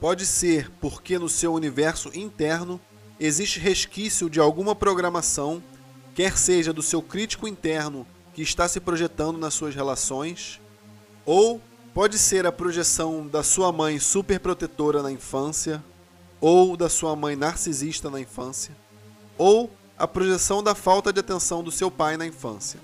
pode 0.00 0.26
ser 0.26 0.70
porque 0.80 1.18
no 1.18 1.28
seu 1.28 1.52
universo 1.52 2.10
interno 2.16 2.80
existe 3.20 3.60
resquício 3.60 4.30
de 4.30 4.40
alguma 4.40 4.74
programação 4.74 5.62
quer 6.14 6.36
seja 6.36 6.72
do 6.72 6.82
seu 6.82 7.00
crítico 7.00 7.48
interno 7.48 8.06
que 8.34 8.42
está 8.42 8.66
se 8.68 8.80
projetando 8.80 9.38
nas 9.38 9.54
suas 9.54 9.74
relações, 9.74 10.60
ou 11.24 11.60
pode 11.94 12.18
ser 12.18 12.46
a 12.46 12.52
projeção 12.52 13.26
da 13.26 13.42
sua 13.42 13.70
mãe 13.70 13.98
superprotetora 13.98 15.02
na 15.02 15.12
infância, 15.12 15.82
ou 16.40 16.76
da 16.76 16.88
sua 16.88 17.14
mãe 17.14 17.36
narcisista 17.36 18.10
na 18.10 18.20
infância, 18.20 18.76
ou 19.38 19.70
a 19.98 20.08
projeção 20.08 20.62
da 20.62 20.74
falta 20.74 21.12
de 21.12 21.20
atenção 21.20 21.62
do 21.62 21.70
seu 21.70 21.90
pai 21.90 22.16
na 22.16 22.26
infância. 22.26 22.80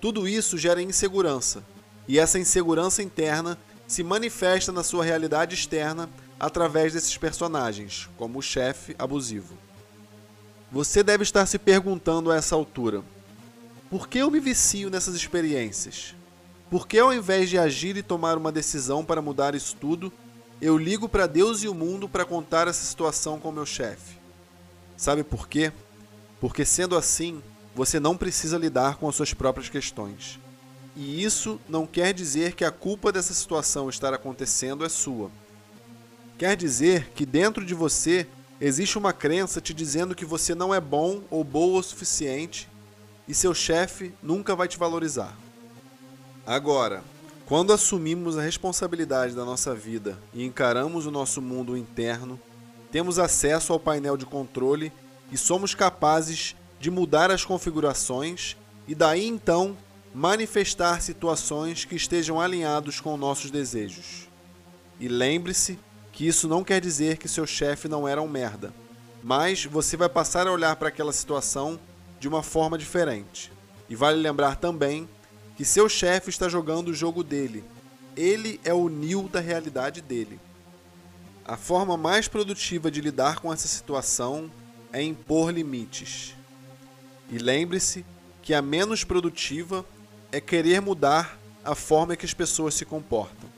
Tudo 0.00 0.26
isso 0.26 0.58
gera 0.58 0.82
insegurança, 0.82 1.62
e 2.08 2.18
essa 2.18 2.38
insegurança 2.38 3.02
interna 3.02 3.56
se 3.86 4.02
manifesta 4.02 4.72
na 4.72 4.82
sua 4.82 5.04
realidade 5.04 5.54
externa 5.54 6.08
através 6.40 6.92
desses 6.92 7.16
personagens, 7.16 8.08
como 8.16 8.40
o 8.40 8.42
chefe 8.42 8.96
abusivo. 8.98 9.56
Você 10.72 11.02
deve 11.02 11.22
estar 11.22 11.46
se 11.46 11.58
perguntando 11.58 12.32
a 12.32 12.36
essa 12.36 12.56
altura: 12.56 13.04
por 13.92 14.08
que 14.08 14.16
eu 14.16 14.30
me 14.30 14.40
vicio 14.40 14.88
nessas 14.88 15.14
experiências? 15.14 16.14
Por 16.70 16.88
que 16.88 16.98
ao 16.98 17.12
invés 17.12 17.50
de 17.50 17.58
agir 17.58 17.94
e 17.94 18.02
tomar 18.02 18.38
uma 18.38 18.50
decisão 18.50 19.04
para 19.04 19.20
mudar 19.20 19.54
isso 19.54 19.76
tudo, 19.78 20.10
eu 20.62 20.78
ligo 20.78 21.10
para 21.10 21.26
Deus 21.26 21.62
e 21.62 21.68
o 21.68 21.74
mundo 21.74 22.08
para 22.08 22.24
contar 22.24 22.66
essa 22.66 22.86
situação 22.86 23.38
com 23.38 23.52
meu 23.52 23.66
chefe? 23.66 24.16
Sabe 24.96 25.22
por 25.22 25.46
quê? 25.46 25.70
Porque 26.40 26.64
sendo 26.64 26.96
assim, 26.96 27.42
você 27.74 28.00
não 28.00 28.16
precisa 28.16 28.56
lidar 28.56 28.96
com 28.96 29.10
as 29.10 29.14
suas 29.14 29.34
próprias 29.34 29.68
questões. 29.68 30.40
E 30.96 31.22
isso 31.22 31.60
não 31.68 31.86
quer 31.86 32.14
dizer 32.14 32.54
que 32.54 32.64
a 32.64 32.70
culpa 32.70 33.12
dessa 33.12 33.34
situação 33.34 33.90
estar 33.90 34.14
acontecendo 34.14 34.86
é 34.86 34.88
sua. 34.88 35.30
Quer 36.38 36.56
dizer 36.56 37.10
que 37.14 37.26
dentro 37.26 37.62
de 37.62 37.74
você 37.74 38.26
existe 38.58 38.96
uma 38.96 39.12
crença 39.12 39.60
te 39.60 39.74
dizendo 39.74 40.14
que 40.14 40.24
você 40.24 40.54
não 40.54 40.74
é 40.74 40.80
bom 40.80 41.20
ou 41.28 41.44
boa 41.44 41.78
o 41.78 41.82
suficiente 41.82 42.71
e 43.26 43.34
seu 43.34 43.54
chefe 43.54 44.14
nunca 44.22 44.54
vai 44.54 44.68
te 44.68 44.78
valorizar. 44.78 45.36
Agora, 46.46 47.02
quando 47.46 47.72
assumimos 47.72 48.38
a 48.38 48.42
responsabilidade 48.42 49.34
da 49.34 49.44
nossa 49.44 49.74
vida 49.74 50.18
e 50.32 50.44
encaramos 50.44 51.06
o 51.06 51.10
nosso 51.10 51.40
mundo 51.40 51.76
interno, 51.76 52.40
temos 52.90 53.18
acesso 53.18 53.72
ao 53.72 53.80
painel 53.80 54.16
de 54.16 54.26
controle 54.26 54.92
e 55.30 55.38
somos 55.38 55.74
capazes 55.74 56.56
de 56.78 56.90
mudar 56.90 57.30
as 57.30 57.44
configurações 57.44 58.56
e 58.86 58.94
daí 58.94 59.26
então 59.26 59.76
manifestar 60.14 61.00
situações 61.00 61.84
que 61.84 61.94
estejam 61.94 62.40
alinhados 62.40 63.00
com 63.00 63.16
nossos 63.16 63.50
desejos. 63.50 64.28
E 65.00 65.08
lembre-se 65.08 65.78
que 66.12 66.26
isso 66.26 66.46
não 66.46 66.62
quer 66.62 66.80
dizer 66.80 67.16
que 67.16 67.28
seu 67.28 67.46
chefe 67.46 67.88
não 67.88 68.06
era 68.06 68.20
um 68.20 68.28
merda, 68.28 68.74
mas 69.22 69.64
você 69.64 69.96
vai 69.96 70.08
passar 70.08 70.46
a 70.46 70.52
olhar 70.52 70.76
para 70.76 70.88
aquela 70.88 71.12
situação 71.12 71.78
de 72.22 72.28
uma 72.28 72.40
forma 72.40 72.78
diferente. 72.78 73.50
E 73.88 73.96
vale 73.96 74.16
lembrar 74.16 74.54
também 74.54 75.08
que 75.56 75.64
seu 75.64 75.88
chefe 75.88 76.30
está 76.30 76.48
jogando 76.48 76.86
o 76.86 76.94
jogo 76.94 77.24
dele. 77.24 77.64
Ele 78.16 78.60
é 78.62 78.72
o 78.72 78.88
Neo 78.88 79.28
da 79.28 79.40
realidade 79.40 80.00
dele. 80.00 80.38
A 81.44 81.56
forma 81.56 81.96
mais 81.96 82.28
produtiva 82.28 82.92
de 82.92 83.00
lidar 83.00 83.40
com 83.40 83.52
essa 83.52 83.66
situação 83.66 84.48
é 84.92 85.02
impor 85.02 85.50
limites. 85.50 86.36
E 87.28 87.38
lembre-se 87.38 88.06
que 88.40 88.54
a 88.54 88.62
menos 88.62 89.02
produtiva 89.02 89.84
é 90.30 90.40
querer 90.40 90.80
mudar 90.80 91.36
a 91.64 91.74
forma 91.74 92.14
que 92.14 92.24
as 92.24 92.32
pessoas 92.32 92.74
se 92.74 92.84
comportam. 92.84 93.50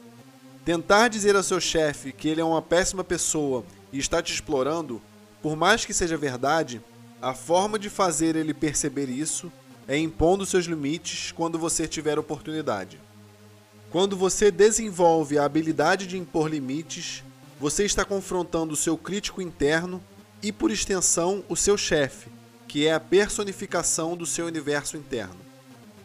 Tentar 0.64 1.08
dizer 1.08 1.36
ao 1.36 1.42
seu 1.42 1.60
chefe 1.60 2.12
que 2.12 2.28
ele 2.28 2.40
é 2.40 2.44
uma 2.44 2.62
péssima 2.62 3.04
pessoa 3.04 3.62
e 3.92 3.98
está 3.98 4.22
te 4.22 4.32
explorando, 4.32 5.02
por 5.42 5.54
mais 5.54 5.84
que 5.84 5.92
seja 5.92 6.16
verdade, 6.16 6.80
a 7.24 7.32
forma 7.32 7.78
de 7.78 7.88
fazer 7.88 8.36
ele 8.36 8.52
perceber 8.52 9.08
isso 9.08 9.50
é 9.88 9.96
impondo 9.96 10.44
seus 10.44 10.66
limites 10.66 11.32
quando 11.32 11.58
você 11.58 11.88
tiver 11.88 12.18
oportunidade. 12.18 13.00
Quando 13.90 14.14
você 14.14 14.50
desenvolve 14.50 15.38
a 15.38 15.44
habilidade 15.46 16.06
de 16.06 16.18
impor 16.18 16.50
limites, 16.50 17.24
você 17.58 17.82
está 17.86 18.04
confrontando 18.04 18.74
o 18.74 18.76
seu 18.76 18.98
crítico 18.98 19.40
interno 19.40 20.02
e, 20.42 20.52
por 20.52 20.70
extensão, 20.70 21.42
o 21.48 21.56
seu 21.56 21.78
chefe, 21.78 22.28
que 22.68 22.86
é 22.86 22.92
a 22.92 23.00
personificação 23.00 24.14
do 24.14 24.26
seu 24.26 24.44
universo 24.44 24.98
interno. 24.98 25.38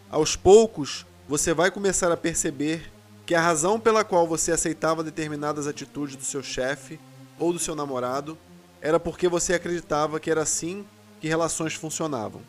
Aos 0.10 0.38
poucos, 0.38 1.06
você 1.28 1.54
vai 1.54 1.70
começar 1.70 2.14
a 2.14 2.18
perceber 2.18 2.90
que 3.26 3.36
a 3.36 3.42
razão 3.42 3.78
pela 3.78 4.06
qual 4.06 4.26
você 4.26 4.54
aceitava 4.54 5.04
determinadas 5.04 5.68
atitudes 5.68 6.16
do 6.16 6.24
seu 6.24 6.42
chefe 6.42 6.98
ou 7.38 7.52
do 7.52 7.60
seu 7.60 7.76
namorado 7.76 8.38
era 8.82 8.98
porque 8.98 9.28
você 9.28 9.54
acreditava 9.54 10.18
que 10.18 10.32
era 10.32 10.44
assim 10.44 10.86
que 11.20 11.28
relações 11.28 11.74
funcionavam. 11.74 12.42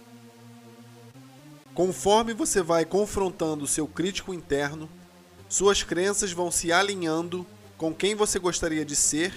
Conforme 1.75 2.35
você 2.35 2.63
vai 2.63 2.85
confrontando 2.85 3.67
seu 3.67 3.87
crítico 3.87 4.35
interno, 4.35 4.89
suas 5.49 5.83
crenças 5.83 6.33
vão 6.33 6.51
se 6.51 6.73
alinhando 6.73 7.47
com 7.77 7.95
quem 7.95 8.15
você 8.15 8.39
gostaria 8.39 8.85
de 8.85 8.95
ser, 8.95 9.33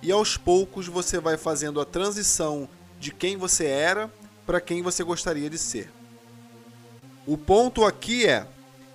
e 0.00 0.10
aos 0.12 0.36
poucos 0.36 0.86
você 0.86 1.18
vai 1.18 1.36
fazendo 1.36 1.80
a 1.80 1.84
transição 1.84 2.68
de 3.00 3.10
quem 3.12 3.36
você 3.36 3.66
era 3.66 4.10
para 4.46 4.60
quem 4.60 4.82
você 4.82 5.02
gostaria 5.02 5.50
de 5.50 5.58
ser. 5.58 5.90
O 7.26 7.36
ponto 7.36 7.84
aqui 7.84 8.26
é: 8.26 8.46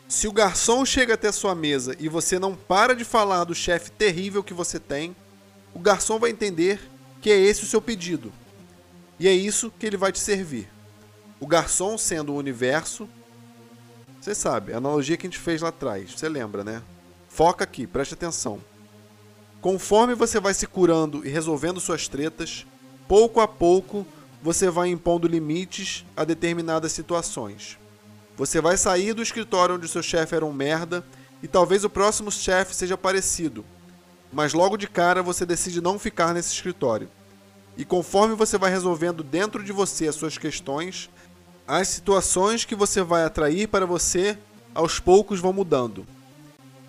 se 0.08 0.27
o 0.27 0.32
garçom 0.32 0.86
chega 0.86 1.13
até 1.13 1.32
sua 1.32 1.53
mesa 1.53 1.96
e 2.00 2.10
você 2.10 2.39
não 2.39 2.55
para 2.55 2.96
de 2.96 3.03
falar 3.03 3.43
do 3.43 3.53
chefe 3.53 3.91
terrível 3.91 4.43
que 4.43 4.53
você 4.53 4.79
tem, 4.79 5.15
o 5.74 5.79
garçom 5.79 6.17
vai 6.17 6.32
entender 6.32 6.79
que 7.22 7.29
é 7.29 7.38
esse 7.38 7.63
o 7.63 7.67
seu 7.67 7.82
pedido 7.82 8.32
e 9.24 9.27
é 9.30 9.32
isso 9.32 9.72
que 9.72 9.86
ele 9.86 9.96
vai 9.96 10.12
te 10.12 10.20
servir. 10.20 10.68
O 11.39 11.48
garçom 11.48 11.98
sendo 11.98 12.34
o 12.34 12.36
universo. 12.36 13.08
Você 14.20 14.36
sabe, 14.36 14.74
a 14.74 14.77
analogia 14.80 15.15
que 15.15 15.25
a 15.25 15.30
gente 15.30 15.39
fez 15.39 15.62
lá 15.62 15.70
atrás. 15.70 16.12
Você 16.12 16.27
lembra, 16.27 16.62
né? 16.62 16.84
Foca 17.30 17.63
aqui, 17.63 17.88
preste 17.88 18.15
atenção. 18.15 18.60
Conforme 19.62 20.13
você 20.13 20.42
vai 20.42 20.53
se 20.53 20.68
curando 20.68 21.25
e 21.25 21.30
resolvendo 21.30 21.80
suas 21.80 22.06
tretas, 22.06 22.65
pouco 23.08 23.39
a 23.39 23.48
pouco 23.48 24.06
você 24.42 24.70
vai 24.70 24.89
impondo 24.89 25.25
limites 25.25 26.03
a 26.18 26.25
determinadas 26.25 26.92
situações. 26.92 27.80
Você 28.36 28.60
vai 28.60 28.75
sair 28.75 29.13
do 29.13 29.24
escritório 29.24 29.75
onde 29.75 29.88
seu 29.88 30.03
chefe 30.03 30.36
era 30.36 30.46
um 30.46 30.51
merda 30.51 31.01
e 31.42 31.48
talvez 31.48 31.86
o 31.86 31.89
próximo 31.89 32.30
chefe 32.30 32.75
seja 32.75 32.98
parecido, 32.98 33.63
mas 34.34 34.51
logo 34.51 34.75
de 34.75 34.86
cara 34.89 35.24
você 35.24 35.46
decide 35.46 35.80
não 35.80 35.98
ficar 35.98 36.34
nesse 36.34 36.53
escritório. 36.53 37.10
E 37.77 37.84
conforme 37.84 38.36
você 38.36 38.58
vai 38.58 38.70
resolvendo 38.70 39.24
dentro 39.24 39.63
de 39.63 39.72
você 39.72 40.08
as 40.08 40.15
suas 40.15 40.38
questões, 40.38 41.10
as 41.68 41.88
situações 41.88 42.65
que 42.65 42.75
você 42.75 43.01
vai 43.01 43.24
atrair 43.24 43.68
para 43.68 43.86
você 43.86 44.38
aos 44.75 45.00
poucos 45.00 45.39
vão 45.39 45.53
mudando. 45.53 46.06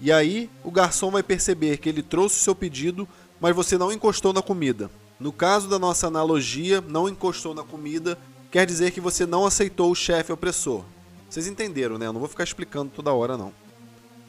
E 0.00 0.12
aí 0.12 0.50
o 0.62 0.70
garçom 0.70 1.10
vai 1.10 1.22
perceber 1.22 1.78
que 1.78 1.88
ele 1.88 2.02
trouxe 2.02 2.36
o 2.36 2.42
seu 2.42 2.54
pedido, 2.54 3.08
mas 3.40 3.54
você 3.54 3.78
não 3.78 3.92
encostou 3.92 4.32
na 4.32 4.42
comida. 4.42 4.90
No 5.18 5.32
caso 5.32 5.68
da 5.68 5.78
nossa 5.78 6.06
analogia, 6.06 6.80
não 6.80 7.08
encostou 7.08 7.54
na 7.54 7.62
comida 7.62 8.18
quer 8.54 8.66
dizer 8.66 8.92
que 8.92 9.00
você 9.00 9.26
não 9.26 9.44
aceitou 9.44 9.90
o 9.90 9.96
chefe 9.96 10.32
opressor. 10.32 10.84
Vocês 11.28 11.48
entenderam, 11.48 11.98
né? 11.98 12.06
Eu 12.06 12.12
não 12.12 12.20
vou 12.20 12.28
ficar 12.28 12.44
explicando 12.44 12.92
toda 12.94 13.12
hora 13.12 13.36
não. 13.36 13.52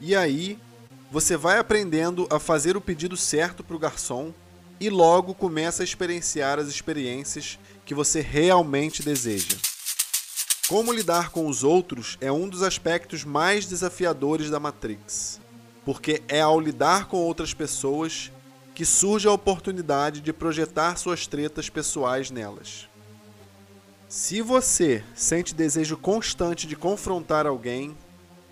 E 0.00 0.16
aí 0.16 0.58
você 1.12 1.36
vai 1.36 1.60
aprendendo 1.60 2.26
a 2.28 2.40
fazer 2.40 2.76
o 2.76 2.80
pedido 2.80 3.16
certo 3.16 3.62
para 3.62 3.76
o 3.76 3.78
garçom 3.78 4.34
e 4.78 4.90
logo 4.90 5.34
começa 5.34 5.82
a 5.82 5.84
experienciar 5.84 6.58
as 6.58 6.68
experiências 6.68 7.58
que 7.84 7.94
você 7.94 8.20
realmente 8.20 9.02
deseja. 9.02 9.56
Como 10.68 10.92
lidar 10.92 11.30
com 11.30 11.46
os 11.46 11.62
outros 11.62 12.18
é 12.20 12.30
um 12.30 12.48
dos 12.48 12.62
aspectos 12.62 13.24
mais 13.24 13.66
desafiadores 13.66 14.50
da 14.50 14.58
Matrix, 14.58 15.40
porque 15.84 16.22
é 16.26 16.40
ao 16.40 16.60
lidar 16.60 17.06
com 17.06 17.18
outras 17.18 17.54
pessoas 17.54 18.32
que 18.74 18.84
surge 18.84 19.28
a 19.28 19.32
oportunidade 19.32 20.20
de 20.20 20.32
projetar 20.32 20.96
suas 20.96 21.26
tretas 21.26 21.70
pessoais 21.70 22.30
nelas. 22.30 22.88
Se 24.08 24.42
você 24.42 25.02
sente 25.14 25.54
desejo 25.54 25.96
constante 25.96 26.66
de 26.66 26.76
confrontar 26.76 27.46
alguém 27.46 27.96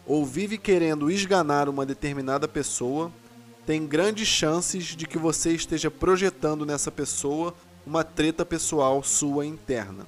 ou 0.07 0.25
vive 0.25 0.57
querendo 0.57 1.11
esganar 1.11 1.69
uma 1.69 1.85
determinada 1.85 2.49
pessoa, 2.49 3.13
tem 3.67 3.87
grandes 3.87 4.29
chances 4.29 4.85
de 4.85 5.07
que 5.07 5.19
você 5.19 5.53
esteja 5.53 5.91
projetando 5.91 6.67
nessa 6.67 6.91
pessoa 6.91 7.55
uma 7.87 8.05
treta 8.05 8.45
pessoal 8.45 9.03
sua 9.03 9.47
interna. 9.47 10.07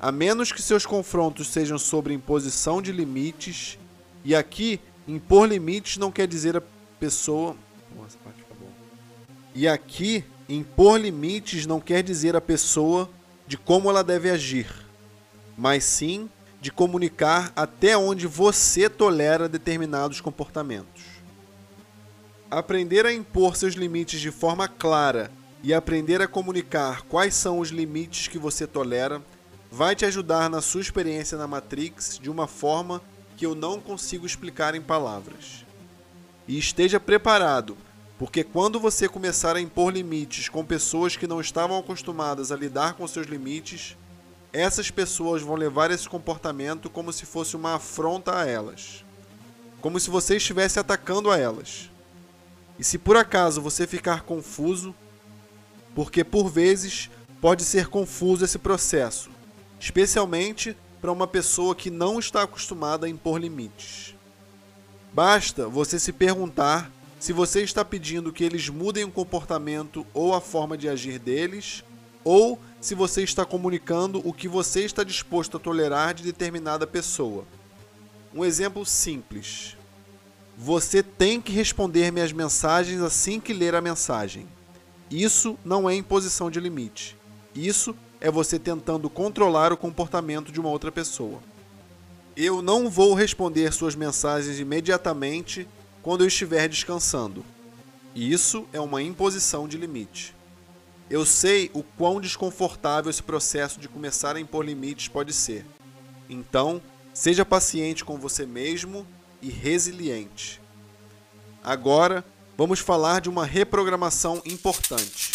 A 0.00 0.12
menos 0.12 0.52
que 0.52 0.62
seus 0.62 0.84
confrontos 0.84 1.48
sejam 1.48 1.78
sobre 1.78 2.14
imposição 2.14 2.82
de 2.82 2.92
limites, 2.92 3.78
e 4.24 4.34
aqui 4.34 4.80
impor 5.06 5.48
limites 5.48 5.96
não 5.96 6.12
quer 6.12 6.26
dizer 6.26 6.56
a 6.56 6.62
pessoa. 6.98 7.56
Nossa, 7.96 8.18
parte 8.18 8.38
tá. 8.38 8.54
E 9.54 9.66
aqui 9.66 10.24
impor 10.48 10.98
limites 10.98 11.66
não 11.66 11.80
quer 11.80 12.02
dizer 12.02 12.36
a 12.36 12.40
pessoa 12.40 13.08
de 13.46 13.56
como 13.56 13.88
ela 13.88 14.02
deve 14.02 14.30
agir, 14.30 14.66
mas 15.56 15.84
sim 15.84 16.28
de 16.60 16.72
comunicar 16.72 17.52
até 17.54 17.96
onde 17.96 18.26
você 18.26 18.88
tolera 18.88 19.48
determinados 19.48 20.20
comportamentos. 20.20 21.13
Aprender 22.54 23.04
a 23.04 23.12
impor 23.12 23.56
seus 23.56 23.74
limites 23.74 24.20
de 24.20 24.30
forma 24.30 24.68
clara 24.68 25.28
e 25.60 25.74
aprender 25.74 26.22
a 26.22 26.28
comunicar 26.28 27.02
quais 27.02 27.34
são 27.34 27.58
os 27.58 27.70
limites 27.70 28.28
que 28.28 28.38
você 28.38 28.64
tolera 28.64 29.20
vai 29.72 29.96
te 29.96 30.04
ajudar 30.04 30.48
na 30.48 30.60
sua 30.60 30.80
experiência 30.80 31.36
na 31.36 31.48
Matrix 31.48 32.16
de 32.16 32.30
uma 32.30 32.46
forma 32.46 33.02
que 33.36 33.44
eu 33.44 33.56
não 33.56 33.80
consigo 33.80 34.24
explicar 34.24 34.76
em 34.76 34.80
palavras. 34.80 35.66
E 36.46 36.56
esteja 36.56 37.00
preparado, 37.00 37.76
porque 38.20 38.44
quando 38.44 38.78
você 38.78 39.08
começar 39.08 39.56
a 39.56 39.60
impor 39.60 39.92
limites 39.92 40.48
com 40.48 40.64
pessoas 40.64 41.16
que 41.16 41.26
não 41.26 41.40
estavam 41.40 41.76
acostumadas 41.76 42.52
a 42.52 42.56
lidar 42.56 42.94
com 42.94 43.08
seus 43.08 43.26
limites, 43.26 43.96
essas 44.52 44.92
pessoas 44.92 45.42
vão 45.42 45.56
levar 45.56 45.90
esse 45.90 46.08
comportamento 46.08 46.88
como 46.88 47.12
se 47.12 47.26
fosse 47.26 47.56
uma 47.56 47.74
afronta 47.74 48.38
a 48.38 48.46
elas. 48.46 49.04
Como 49.80 49.98
se 49.98 50.08
você 50.08 50.36
estivesse 50.36 50.78
atacando 50.78 51.32
a 51.32 51.36
elas. 51.36 51.92
E 52.78 52.84
se 52.84 52.98
por 52.98 53.16
acaso 53.16 53.62
você 53.62 53.86
ficar 53.86 54.22
confuso, 54.22 54.94
porque 55.94 56.24
por 56.24 56.48
vezes 56.48 57.10
pode 57.40 57.64
ser 57.64 57.88
confuso 57.88 58.44
esse 58.44 58.58
processo, 58.58 59.30
especialmente 59.78 60.76
para 61.00 61.12
uma 61.12 61.26
pessoa 61.26 61.74
que 61.74 61.90
não 61.90 62.18
está 62.18 62.42
acostumada 62.42 63.06
a 63.06 63.08
impor 63.10 63.38
limites. 63.38 64.14
Basta 65.12 65.68
você 65.68 65.98
se 65.98 66.12
perguntar 66.12 66.90
se 67.20 67.32
você 67.32 67.62
está 67.62 67.84
pedindo 67.84 68.32
que 68.32 68.42
eles 68.42 68.68
mudem 68.68 69.04
o 69.04 69.10
comportamento 69.10 70.06
ou 70.12 70.34
a 70.34 70.40
forma 70.40 70.76
de 70.76 70.88
agir 70.88 71.18
deles, 71.18 71.84
ou 72.24 72.58
se 72.80 72.94
você 72.94 73.22
está 73.22 73.44
comunicando 73.44 74.20
o 74.26 74.32
que 74.32 74.48
você 74.48 74.84
está 74.84 75.04
disposto 75.04 75.56
a 75.56 75.60
tolerar 75.60 76.14
de 76.14 76.22
determinada 76.22 76.86
pessoa. 76.86 77.44
Um 78.34 78.44
exemplo 78.44 78.84
simples. 78.84 79.76
Você 80.56 81.02
tem 81.02 81.40
que 81.40 81.52
responder 81.52 82.12
minhas 82.12 82.32
mensagens 82.32 83.00
assim 83.00 83.40
que 83.40 83.52
ler 83.52 83.74
a 83.74 83.80
mensagem. 83.80 84.46
Isso 85.10 85.58
não 85.64 85.90
é 85.90 85.94
imposição 85.94 86.50
de 86.50 86.60
limite. 86.60 87.16
Isso 87.54 87.94
é 88.20 88.30
você 88.30 88.58
tentando 88.58 89.10
controlar 89.10 89.72
o 89.72 89.76
comportamento 89.76 90.52
de 90.52 90.60
uma 90.60 90.70
outra 90.70 90.92
pessoa. 90.92 91.40
Eu 92.36 92.62
não 92.62 92.88
vou 92.88 93.14
responder 93.14 93.72
suas 93.72 93.94
mensagens 93.94 94.58
imediatamente 94.58 95.68
quando 96.02 96.22
eu 96.22 96.28
estiver 96.28 96.68
descansando. 96.68 97.44
Isso 98.14 98.66
é 98.72 98.80
uma 98.80 99.02
imposição 99.02 99.66
de 99.66 99.76
limite. 99.76 100.34
Eu 101.10 101.26
sei 101.26 101.70
o 101.74 101.82
quão 101.82 102.20
desconfortável 102.20 103.10
esse 103.10 103.22
processo 103.22 103.78
de 103.78 103.88
começar 103.88 104.36
a 104.36 104.40
impor 104.40 104.64
limites 104.64 105.08
pode 105.08 105.32
ser. 105.32 105.66
Então, 106.30 106.80
seja 107.12 107.44
paciente 107.44 108.04
com 108.04 108.16
você 108.16 108.46
mesmo 108.46 109.06
e 109.44 109.50
resiliente. 109.50 110.58
Agora, 111.62 112.24
vamos 112.56 112.80
falar 112.80 113.20
de 113.20 113.28
uma 113.28 113.44
reprogramação 113.44 114.40
importante. 114.46 115.32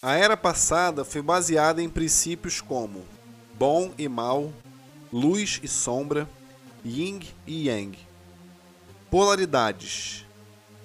A 0.00 0.14
era 0.14 0.34
passada 0.34 1.04
foi 1.04 1.20
baseada 1.20 1.82
em 1.82 1.90
princípios 1.90 2.62
como 2.62 3.04
bom 3.58 3.92
e 3.98 4.08
mal, 4.08 4.50
luz 5.12 5.60
e 5.62 5.68
sombra, 5.68 6.26
yin 6.82 7.20
e 7.46 7.68
yang. 7.68 7.98
Polaridades. 9.10 10.24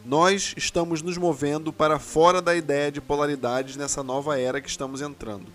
Nós 0.04 0.54
estamos 0.58 1.02
nos 1.02 1.18
movendo 1.18 1.72
para 1.72 1.98
fora 1.98 2.42
da 2.42 2.54
ideia 2.54 2.92
de 2.92 3.00
polaridades 3.00 3.78
nessa 3.78 4.04
nova 4.04 4.38
era 4.38 4.60
que 4.60 4.70
estamos 4.70 5.02
entrando. 5.02 5.48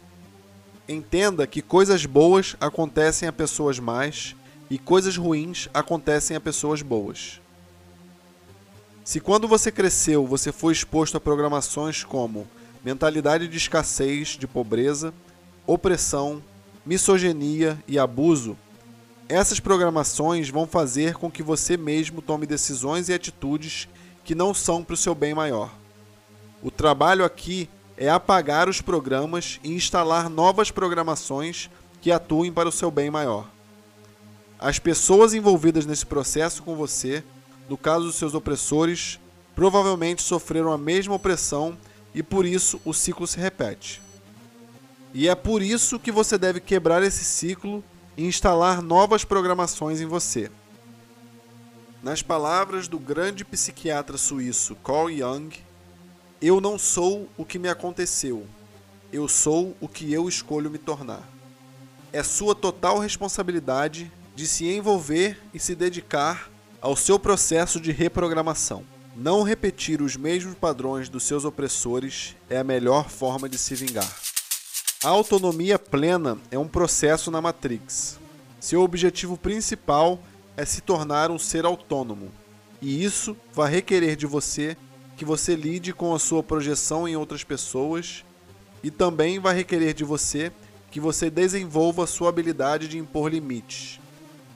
Entenda 0.89 1.47
que 1.47 1.61
coisas 1.61 2.07
boas 2.07 2.57
acontecem 2.59 3.29
a 3.29 3.33
pessoas 3.33 3.79
más 3.79 4.35
e 4.71 4.79
coisas 4.79 5.17
ruins 5.17 5.69
acontecem 5.75 6.37
a 6.37 6.41
pessoas 6.41 6.81
boas. 6.81 7.41
Se 9.05 9.19
quando 9.19 9.49
você 9.49 9.73
cresceu 9.73 10.25
você 10.25 10.53
foi 10.53 10.73
exposto 10.73 11.17
a 11.17 11.21
programações 11.21 12.05
como 12.05 12.47
mentalidade 12.85 13.49
de 13.49 13.57
escassez, 13.57 14.29
de 14.29 14.47
pobreza, 14.47 15.13
opressão, 15.67 16.41
misoginia 16.87 17.77
e 17.89 17.99
abuso, 17.99 18.57
essas 19.29 19.61
programações 19.61 20.49
vão 20.49 20.67
fazer 20.67 21.15
com 21.15 21.31
que 21.31 21.43
você 21.43 21.77
mesmo 21.77 22.23
tome 22.23 22.47
decisões 22.47 23.09
e 23.09 23.13
atitudes 23.13 23.89
que 24.25 24.35
não 24.35 24.55
são 24.55 24.83
para 24.83 24.95
o 24.95 24.97
seu 24.97 25.15
bem 25.15 25.35
maior. 25.35 25.73
O 26.63 26.71
trabalho 26.71 27.25
aqui 27.25 27.69
é 27.97 28.09
apagar 28.09 28.69
os 28.69 28.81
programas 28.81 29.61
e 29.63 29.73
instalar 29.73 30.29
novas 30.29 30.71
programações 30.71 31.71
que 32.01 32.11
atuem 32.11 32.53
para 32.53 32.69
o 32.69 32.73
seu 32.73 32.91
bem 32.91 33.11
maior. 33.11 33.49
As 34.61 34.79
pessoas 34.79 35.33
envolvidas 35.33 35.87
nesse 35.87 36.05
processo 36.05 36.63
com 36.63 36.77
você, 36.77 37.25
no 37.67 37.79
caso 37.79 38.05
dos 38.05 38.17
seus 38.17 38.35
opressores, 38.35 39.19
provavelmente 39.55 40.23
sofreram 40.23 40.71
a 40.71 40.77
mesma 40.77 41.15
opressão 41.15 41.79
e 42.15 42.23
por 42.23 42.45
isso 42.45 42.79
o 42.85 42.93
ciclo 42.93 43.27
se 43.27 43.41
repete. 43.41 44.03
E 45.15 45.29
é 45.29 45.35
por 45.35 45.63
isso 45.63 45.99
que 45.99 46.13
você 46.13 46.37
deve 46.37 46.61
quebrar 46.61 47.03
esse 47.03 47.25
ciclo 47.25 47.83
e 48.19 48.27
instalar 48.27 48.83
novas 48.83 49.25
programações 49.25 49.99
em 49.99 50.07
você. 50.07 50.51
Nas 52.03 52.21
palavras 52.21 52.87
do 52.87 52.99
grande 52.99 53.47
psiquiatra 53.47 54.19
suíço 54.19 54.77
Carl 54.85 55.11
Jung, 55.11 55.57
eu 56.41 56.61
não 56.61 56.79
sou 56.79 57.27
o 57.39 57.47
que 57.47 57.59
me 57.59 57.69
aconteceu, 57.71 58.47
eu 59.11 59.27
sou 59.27 59.75
o 59.81 59.89
que 59.89 60.13
eu 60.13 60.29
escolho 60.29 60.71
me 60.71 60.79
tornar. 60.79 61.27
É 62.13 62.23
sua 62.23 62.55
total 62.55 62.99
responsabilidade 62.99 64.13
de 64.41 64.47
se 64.47 64.65
envolver 64.65 65.39
e 65.53 65.59
se 65.59 65.75
dedicar 65.75 66.51
ao 66.81 66.97
seu 66.97 67.19
processo 67.19 67.79
de 67.79 67.93
reprogramação. 67.93 68.87
Não 69.15 69.43
repetir 69.43 70.01
os 70.01 70.17
mesmos 70.17 70.55
padrões 70.55 71.11
dos 71.11 71.25
seus 71.25 71.45
opressores 71.45 72.35
é 72.49 72.57
a 72.57 72.65
melhor 72.65 73.11
forma 73.11 73.51
de 73.51 73.59
se 73.59 73.75
vingar. 73.75 74.11
A 75.05 75.11
autonomia 75.11 75.79
plena 75.79 76.39
é 76.51 76.59
um 76.59 76.67
processo 76.67 77.31
na 77.31 77.43
Matrix. 77.43 78.19
Seu 78.59 78.81
objetivo 78.81 79.37
principal 79.37 80.19
é 80.57 80.65
se 80.65 80.81
tornar 80.81 81.31
um 81.31 81.39
ser 81.39 81.67
autônomo, 81.67 82.33
e 82.81 83.05
isso 83.05 83.37
vai 83.53 83.71
requerer 83.71 84.17
de 84.17 84.25
você 84.25 84.75
que 85.19 85.25
você 85.27 85.55
lide 85.55 85.93
com 85.93 86.15
a 86.15 86.19
sua 86.19 86.43
projeção 86.43 87.07
em 87.07 87.15
outras 87.15 87.45
pessoas 87.45 88.25
e 88.83 88.91
também 88.91 89.39
vai 89.39 89.55
requerer 89.55 89.93
de 89.93 90.03
você 90.03 90.51
que 90.91 90.99
você 90.99 91.29
desenvolva 91.29 92.07
sua 92.07 92.31
habilidade 92.31 92.89
de 92.89 92.97
impor 92.97 93.31
limites, 93.31 94.00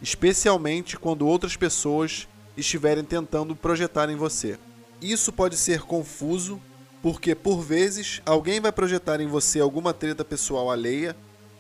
especialmente 0.05 0.99
quando 0.99 1.27
outras 1.27 1.57
pessoas 1.57 2.29
estiverem 2.59 3.03
tentando 3.03 3.57
projetar 3.57 4.11
em 4.11 4.17
você. 4.17 4.59
Isso 5.01 5.33
pode 5.33 5.57
ser 5.57 5.81
confuso, 5.81 6.61
porque 7.01 7.35
por 7.35 7.63
vezes 7.63 8.21
alguém 8.27 8.61
vai 8.61 8.71
projetar 8.71 9.19
em 9.19 9.27
você 9.27 9.61
alguma 9.61 9.95
treta 9.95 10.23
pessoal 10.23 10.71
alheia 10.71 11.17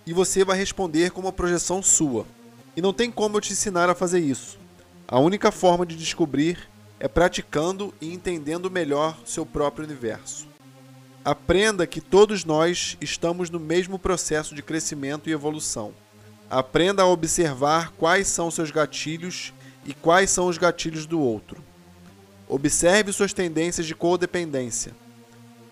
e 0.07 0.13
você 0.13 0.45
vai 0.45 0.59
responder 0.59 1.11
com 1.11 1.23
uma 1.23 1.33
projeção 1.33 1.83
sua. 1.83 2.27
E 2.77 2.83
não 2.83 2.93
tem 2.93 3.11
como 3.11 3.39
eu 3.39 3.41
te 3.41 3.55
ensinar 3.55 3.89
a 3.89 3.95
fazer 3.95 4.21
isso. 4.21 4.59
A 5.09 5.19
única 5.19 5.51
forma 5.51 5.87
de 5.87 5.97
descobrir 5.97 6.69
é 7.01 7.09
praticando 7.09 7.95
e 7.99 8.13
entendendo 8.13 8.71
melhor 8.71 9.19
seu 9.25 9.47
próprio 9.47 9.87
universo. 9.87 10.47
Aprenda 11.25 11.87
que 11.87 12.03
todos 12.03 12.45
nós 12.45 12.99
estamos 13.01 13.49
no 13.49 13.59
mesmo 13.59 13.99
processo 13.99 14.55
de 14.55 14.63
crescimento 14.63 15.31
e 15.31 15.33
evolução. 15.33 15.95
Aprenda 16.55 17.03
a 17.03 17.07
observar 17.09 17.91
quais 17.99 18.29
são 18.29 18.49
seus 18.49 18.71
gatilhos 18.71 19.53
e 19.85 19.93
quais 19.93 20.31
são 20.31 20.47
os 20.47 20.57
gatilhos 20.57 21.05
do 21.05 21.19
outro. 21.19 21.61
Observe 22.49 23.13
suas 23.13 23.33
tendências 23.33 23.85
de 23.85 23.93
codependência. 23.93 24.93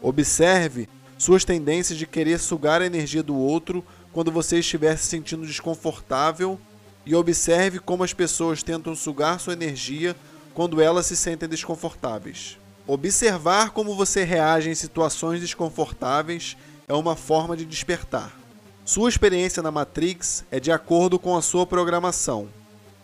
Observe 0.02 0.88
suas 1.16 1.44
tendências 1.44 1.96
de 1.96 2.04
querer 2.04 2.40
sugar 2.40 2.82
a 2.82 2.86
energia 2.86 3.22
do 3.22 3.36
outro 3.36 3.84
quando 4.12 4.32
você 4.32 4.58
estiver 4.58 4.96
se 4.96 5.06
sentindo 5.06 5.46
desconfortável 5.46 6.60
e 7.06 7.14
observe 7.14 7.78
como 7.78 8.02
as 8.02 8.12
pessoas 8.12 8.64
tentam 8.64 8.96
sugar 8.96 9.38
sua 9.38 9.52
energia 9.52 10.16
quando 10.52 10.80
elas 10.80 11.06
se 11.06 11.16
sentem 11.16 11.48
desconfortáveis. 11.48 12.58
Observar 12.88 13.70
como 13.70 13.94
você 13.94 14.24
reage 14.24 14.68
em 14.68 14.74
situações 14.74 15.40
desconfortáveis 15.40 16.56
é 16.88 16.92
uma 16.92 17.14
forma 17.14 17.56
de 17.56 17.64
despertar. 17.64 18.41
Sua 18.84 19.08
experiência 19.08 19.62
na 19.62 19.70
Matrix 19.70 20.44
é 20.50 20.58
de 20.58 20.72
acordo 20.72 21.16
com 21.16 21.36
a 21.36 21.42
sua 21.42 21.64
programação. 21.64 22.48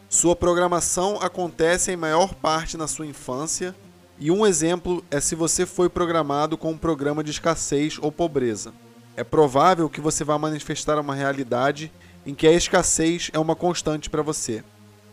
Sua 0.08 0.34
programação 0.34 1.18
acontece 1.20 1.92
em 1.92 1.96
maior 1.96 2.34
parte 2.34 2.76
na 2.76 2.88
sua 2.88 3.06
infância, 3.06 3.72
e 4.18 4.28
um 4.28 4.44
exemplo 4.44 5.04
é 5.08 5.20
se 5.20 5.36
você 5.36 5.64
foi 5.64 5.88
programado 5.88 6.58
com 6.58 6.72
um 6.72 6.76
programa 6.76 7.22
de 7.22 7.30
escassez 7.30 7.96
ou 8.02 8.10
pobreza. 8.10 8.74
É 9.16 9.22
provável 9.22 9.88
que 9.88 10.00
você 10.00 10.24
vá 10.24 10.36
manifestar 10.36 10.98
uma 10.98 11.14
realidade 11.14 11.92
em 12.26 12.34
que 12.34 12.48
a 12.48 12.52
escassez 12.52 13.30
é 13.32 13.38
uma 13.38 13.54
constante 13.54 14.10
para 14.10 14.20
você. 14.20 14.64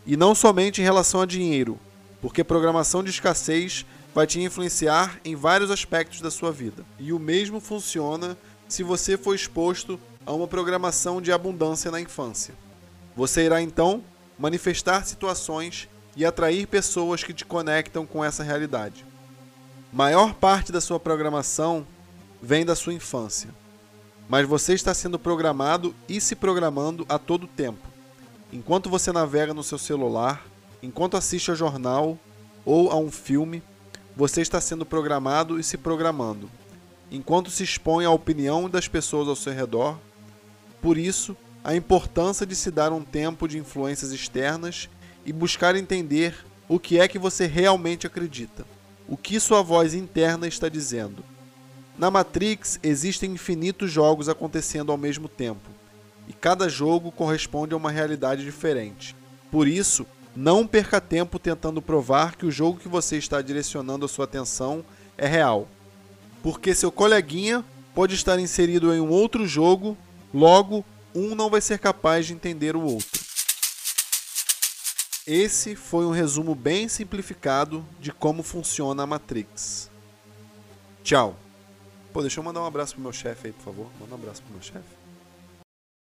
E 0.04 0.16
não 0.16 0.34
somente 0.34 0.80
em 0.80 0.84
relação 0.84 1.20
a 1.20 1.26
dinheiro, 1.26 1.78
porque 2.20 2.42
programação 2.42 3.04
de 3.04 3.10
escassez 3.10 3.86
vai 4.12 4.26
te 4.26 4.40
influenciar 4.40 5.20
em 5.24 5.36
vários 5.36 5.70
aspectos 5.70 6.20
da 6.20 6.30
sua 6.30 6.50
vida. 6.50 6.84
E 6.98 7.12
o 7.12 7.20
mesmo 7.20 7.60
funciona 7.60 8.36
se 8.66 8.82
você 8.82 9.16
for 9.16 9.34
exposto 9.34 10.00
a 10.26 10.32
uma 10.32 10.48
programação 10.48 11.22
de 11.22 11.32
abundância 11.32 11.90
na 11.90 12.00
infância. 12.00 12.52
Você 13.16 13.44
irá 13.44 13.62
então 13.62 14.02
manifestar 14.38 15.06
situações 15.06 15.88
e 16.16 16.24
atrair 16.26 16.66
pessoas 16.66 17.22
que 17.22 17.32
te 17.32 17.44
conectam 17.44 18.04
com 18.04 18.22
essa 18.24 18.42
realidade. 18.42 19.06
Maior 19.92 20.34
parte 20.34 20.72
da 20.72 20.80
sua 20.80 20.98
programação 21.00 21.86
vem 22.42 22.66
da 22.66 22.74
sua 22.74 22.92
infância. 22.92 23.50
mas 24.28 24.46
você 24.46 24.74
está 24.74 24.92
sendo 24.92 25.18
programado 25.18 25.94
e 26.08 26.20
se 26.20 26.34
programando 26.34 27.06
a 27.08 27.18
todo 27.18 27.46
tempo. 27.46 27.86
Enquanto 28.52 28.90
você 28.90 29.12
navega 29.12 29.54
no 29.54 29.62
seu 29.62 29.78
celular, 29.78 30.44
enquanto 30.82 31.16
assiste 31.16 31.50
a 31.50 31.54
jornal 31.54 32.18
ou 32.64 32.90
a 32.90 32.96
um 32.96 33.10
filme, 33.10 33.62
você 34.16 34.40
está 34.40 34.60
sendo 34.60 34.84
programado 34.84 35.60
e 35.60 35.64
se 35.64 35.76
programando. 35.76 36.50
Enquanto 37.10 37.50
se 37.50 37.62
expõe 37.62 38.04
à 38.04 38.10
opinião 38.10 38.68
das 38.68 38.88
pessoas 38.88 39.28
ao 39.28 39.36
seu 39.36 39.52
redor, 39.52 39.96
por 40.80 40.98
isso, 40.98 41.36
a 41.64 41.74
importância 41.74 42.46
de 42.46 42.54
se 42.54 42.70
dar 42.70 42.92
um 42.92 43.02
tempo 43.02 43.48
de 43.48 43.58
influências 43.58 44.12
externas 44.12 44.88
e 45.24 45.32
buscar 45.32 45.74
entender 45.74 46.34
o 46.68 46.78
que 46.78 46.98
é 46.98 47.08
que 47.08 47.18
você 47.18 47.46
realmente 47.46 48.06
acredita, 48.06 48.64
o 49.08 49.16
que 49.16 49.40
sua 49.40 49.62
voz 49.62 49.94
interna 49.94 50.46
está 50.46 50.68
dizendo. 50.68 51.24
Na 51.98 52.10
Matrix 52.10 52.78
existem 52.82 53.32
infinitos 53.32 53.90
jogos 53.90 54.28
acontecendo 54.28 54.92
ao 54.92 54.98
mesmo 54.98 55.28
tempo, 55.28 55.70
e 56.28 56.32
cada 56.32 56.68
jogo 56.68 57.10
corresponde 57.10 57.72
a 57.72 57.76
uma 57.76 57.90
realidade 57.90 58.44
diferente. 58.44 59.16
Por 59.50 59.66
isso, 59.66 60.06
não 60.34 60.66
perca 60.66 61.00
tempo 61.00 61.38
tentando 61.38 61.80
provar 61.80 62.36
que 62.36 62.44
o 62.44 62.50
jogo 62.50 62.78
que 62.78 62.88
você 62.88 63.16
está 63.16 63.40
direcionando 63.40 64.04
a 64.04 64.08
sua 64.08 64.26
atenção 64.26 64.84
é 65.16 65.26
real, 65.26 65.66
porque 66.42 66.74
seu 66.74 66.92
coleguinha 66.92 67.64
pode 67.94 68.14
estar 68.14 68.38
inserido 68.38 68.92
em 68.92 69.00
um 69.00 69.08
outro 69.08 69.46
jogo, 69.46 69.96
logo, 70.36 70.84
um 71.14 71.34
não 71.34 71.48
vai 71.48 71.62
ser 71.62 71.78
capaz 71.78 72.26
de 72.26 72.34
entender 72.34 72.76
o 72.76 72.82
outro. 72.82 73.24
Esse 75.26 75.74
foi 75.74 76.04
um 76.04 76.10
resumo 76.10 76.54
bem 76.54 76.88
simplificado 76.88 77.84
de 77.98 78.12
como 78.12 78.42
funciona 78.42 79.02
a 79.02 79.06
Matrix. 79.06 79.90
Tchau! 81.02 81.36
Pô, 82.12 82.20
deixa 82.20 82.38
eu 82.38 82.44
mandar 82.44 82.60
um 82.60 82.66
abraço 82.66 82.94
pro 82.94 83.02
meu 83.02 83.12
chefe 83.12 83.48
aí, 83.48 83.52
por 83.52 83.62
favor. 83.62 83.86
Manda 83.98 84.14
um 84.14 84.18
abraço 84.18 84.42
pro 84.42 84.52
meu 84.52 84.62
chefe. 84.62 85.05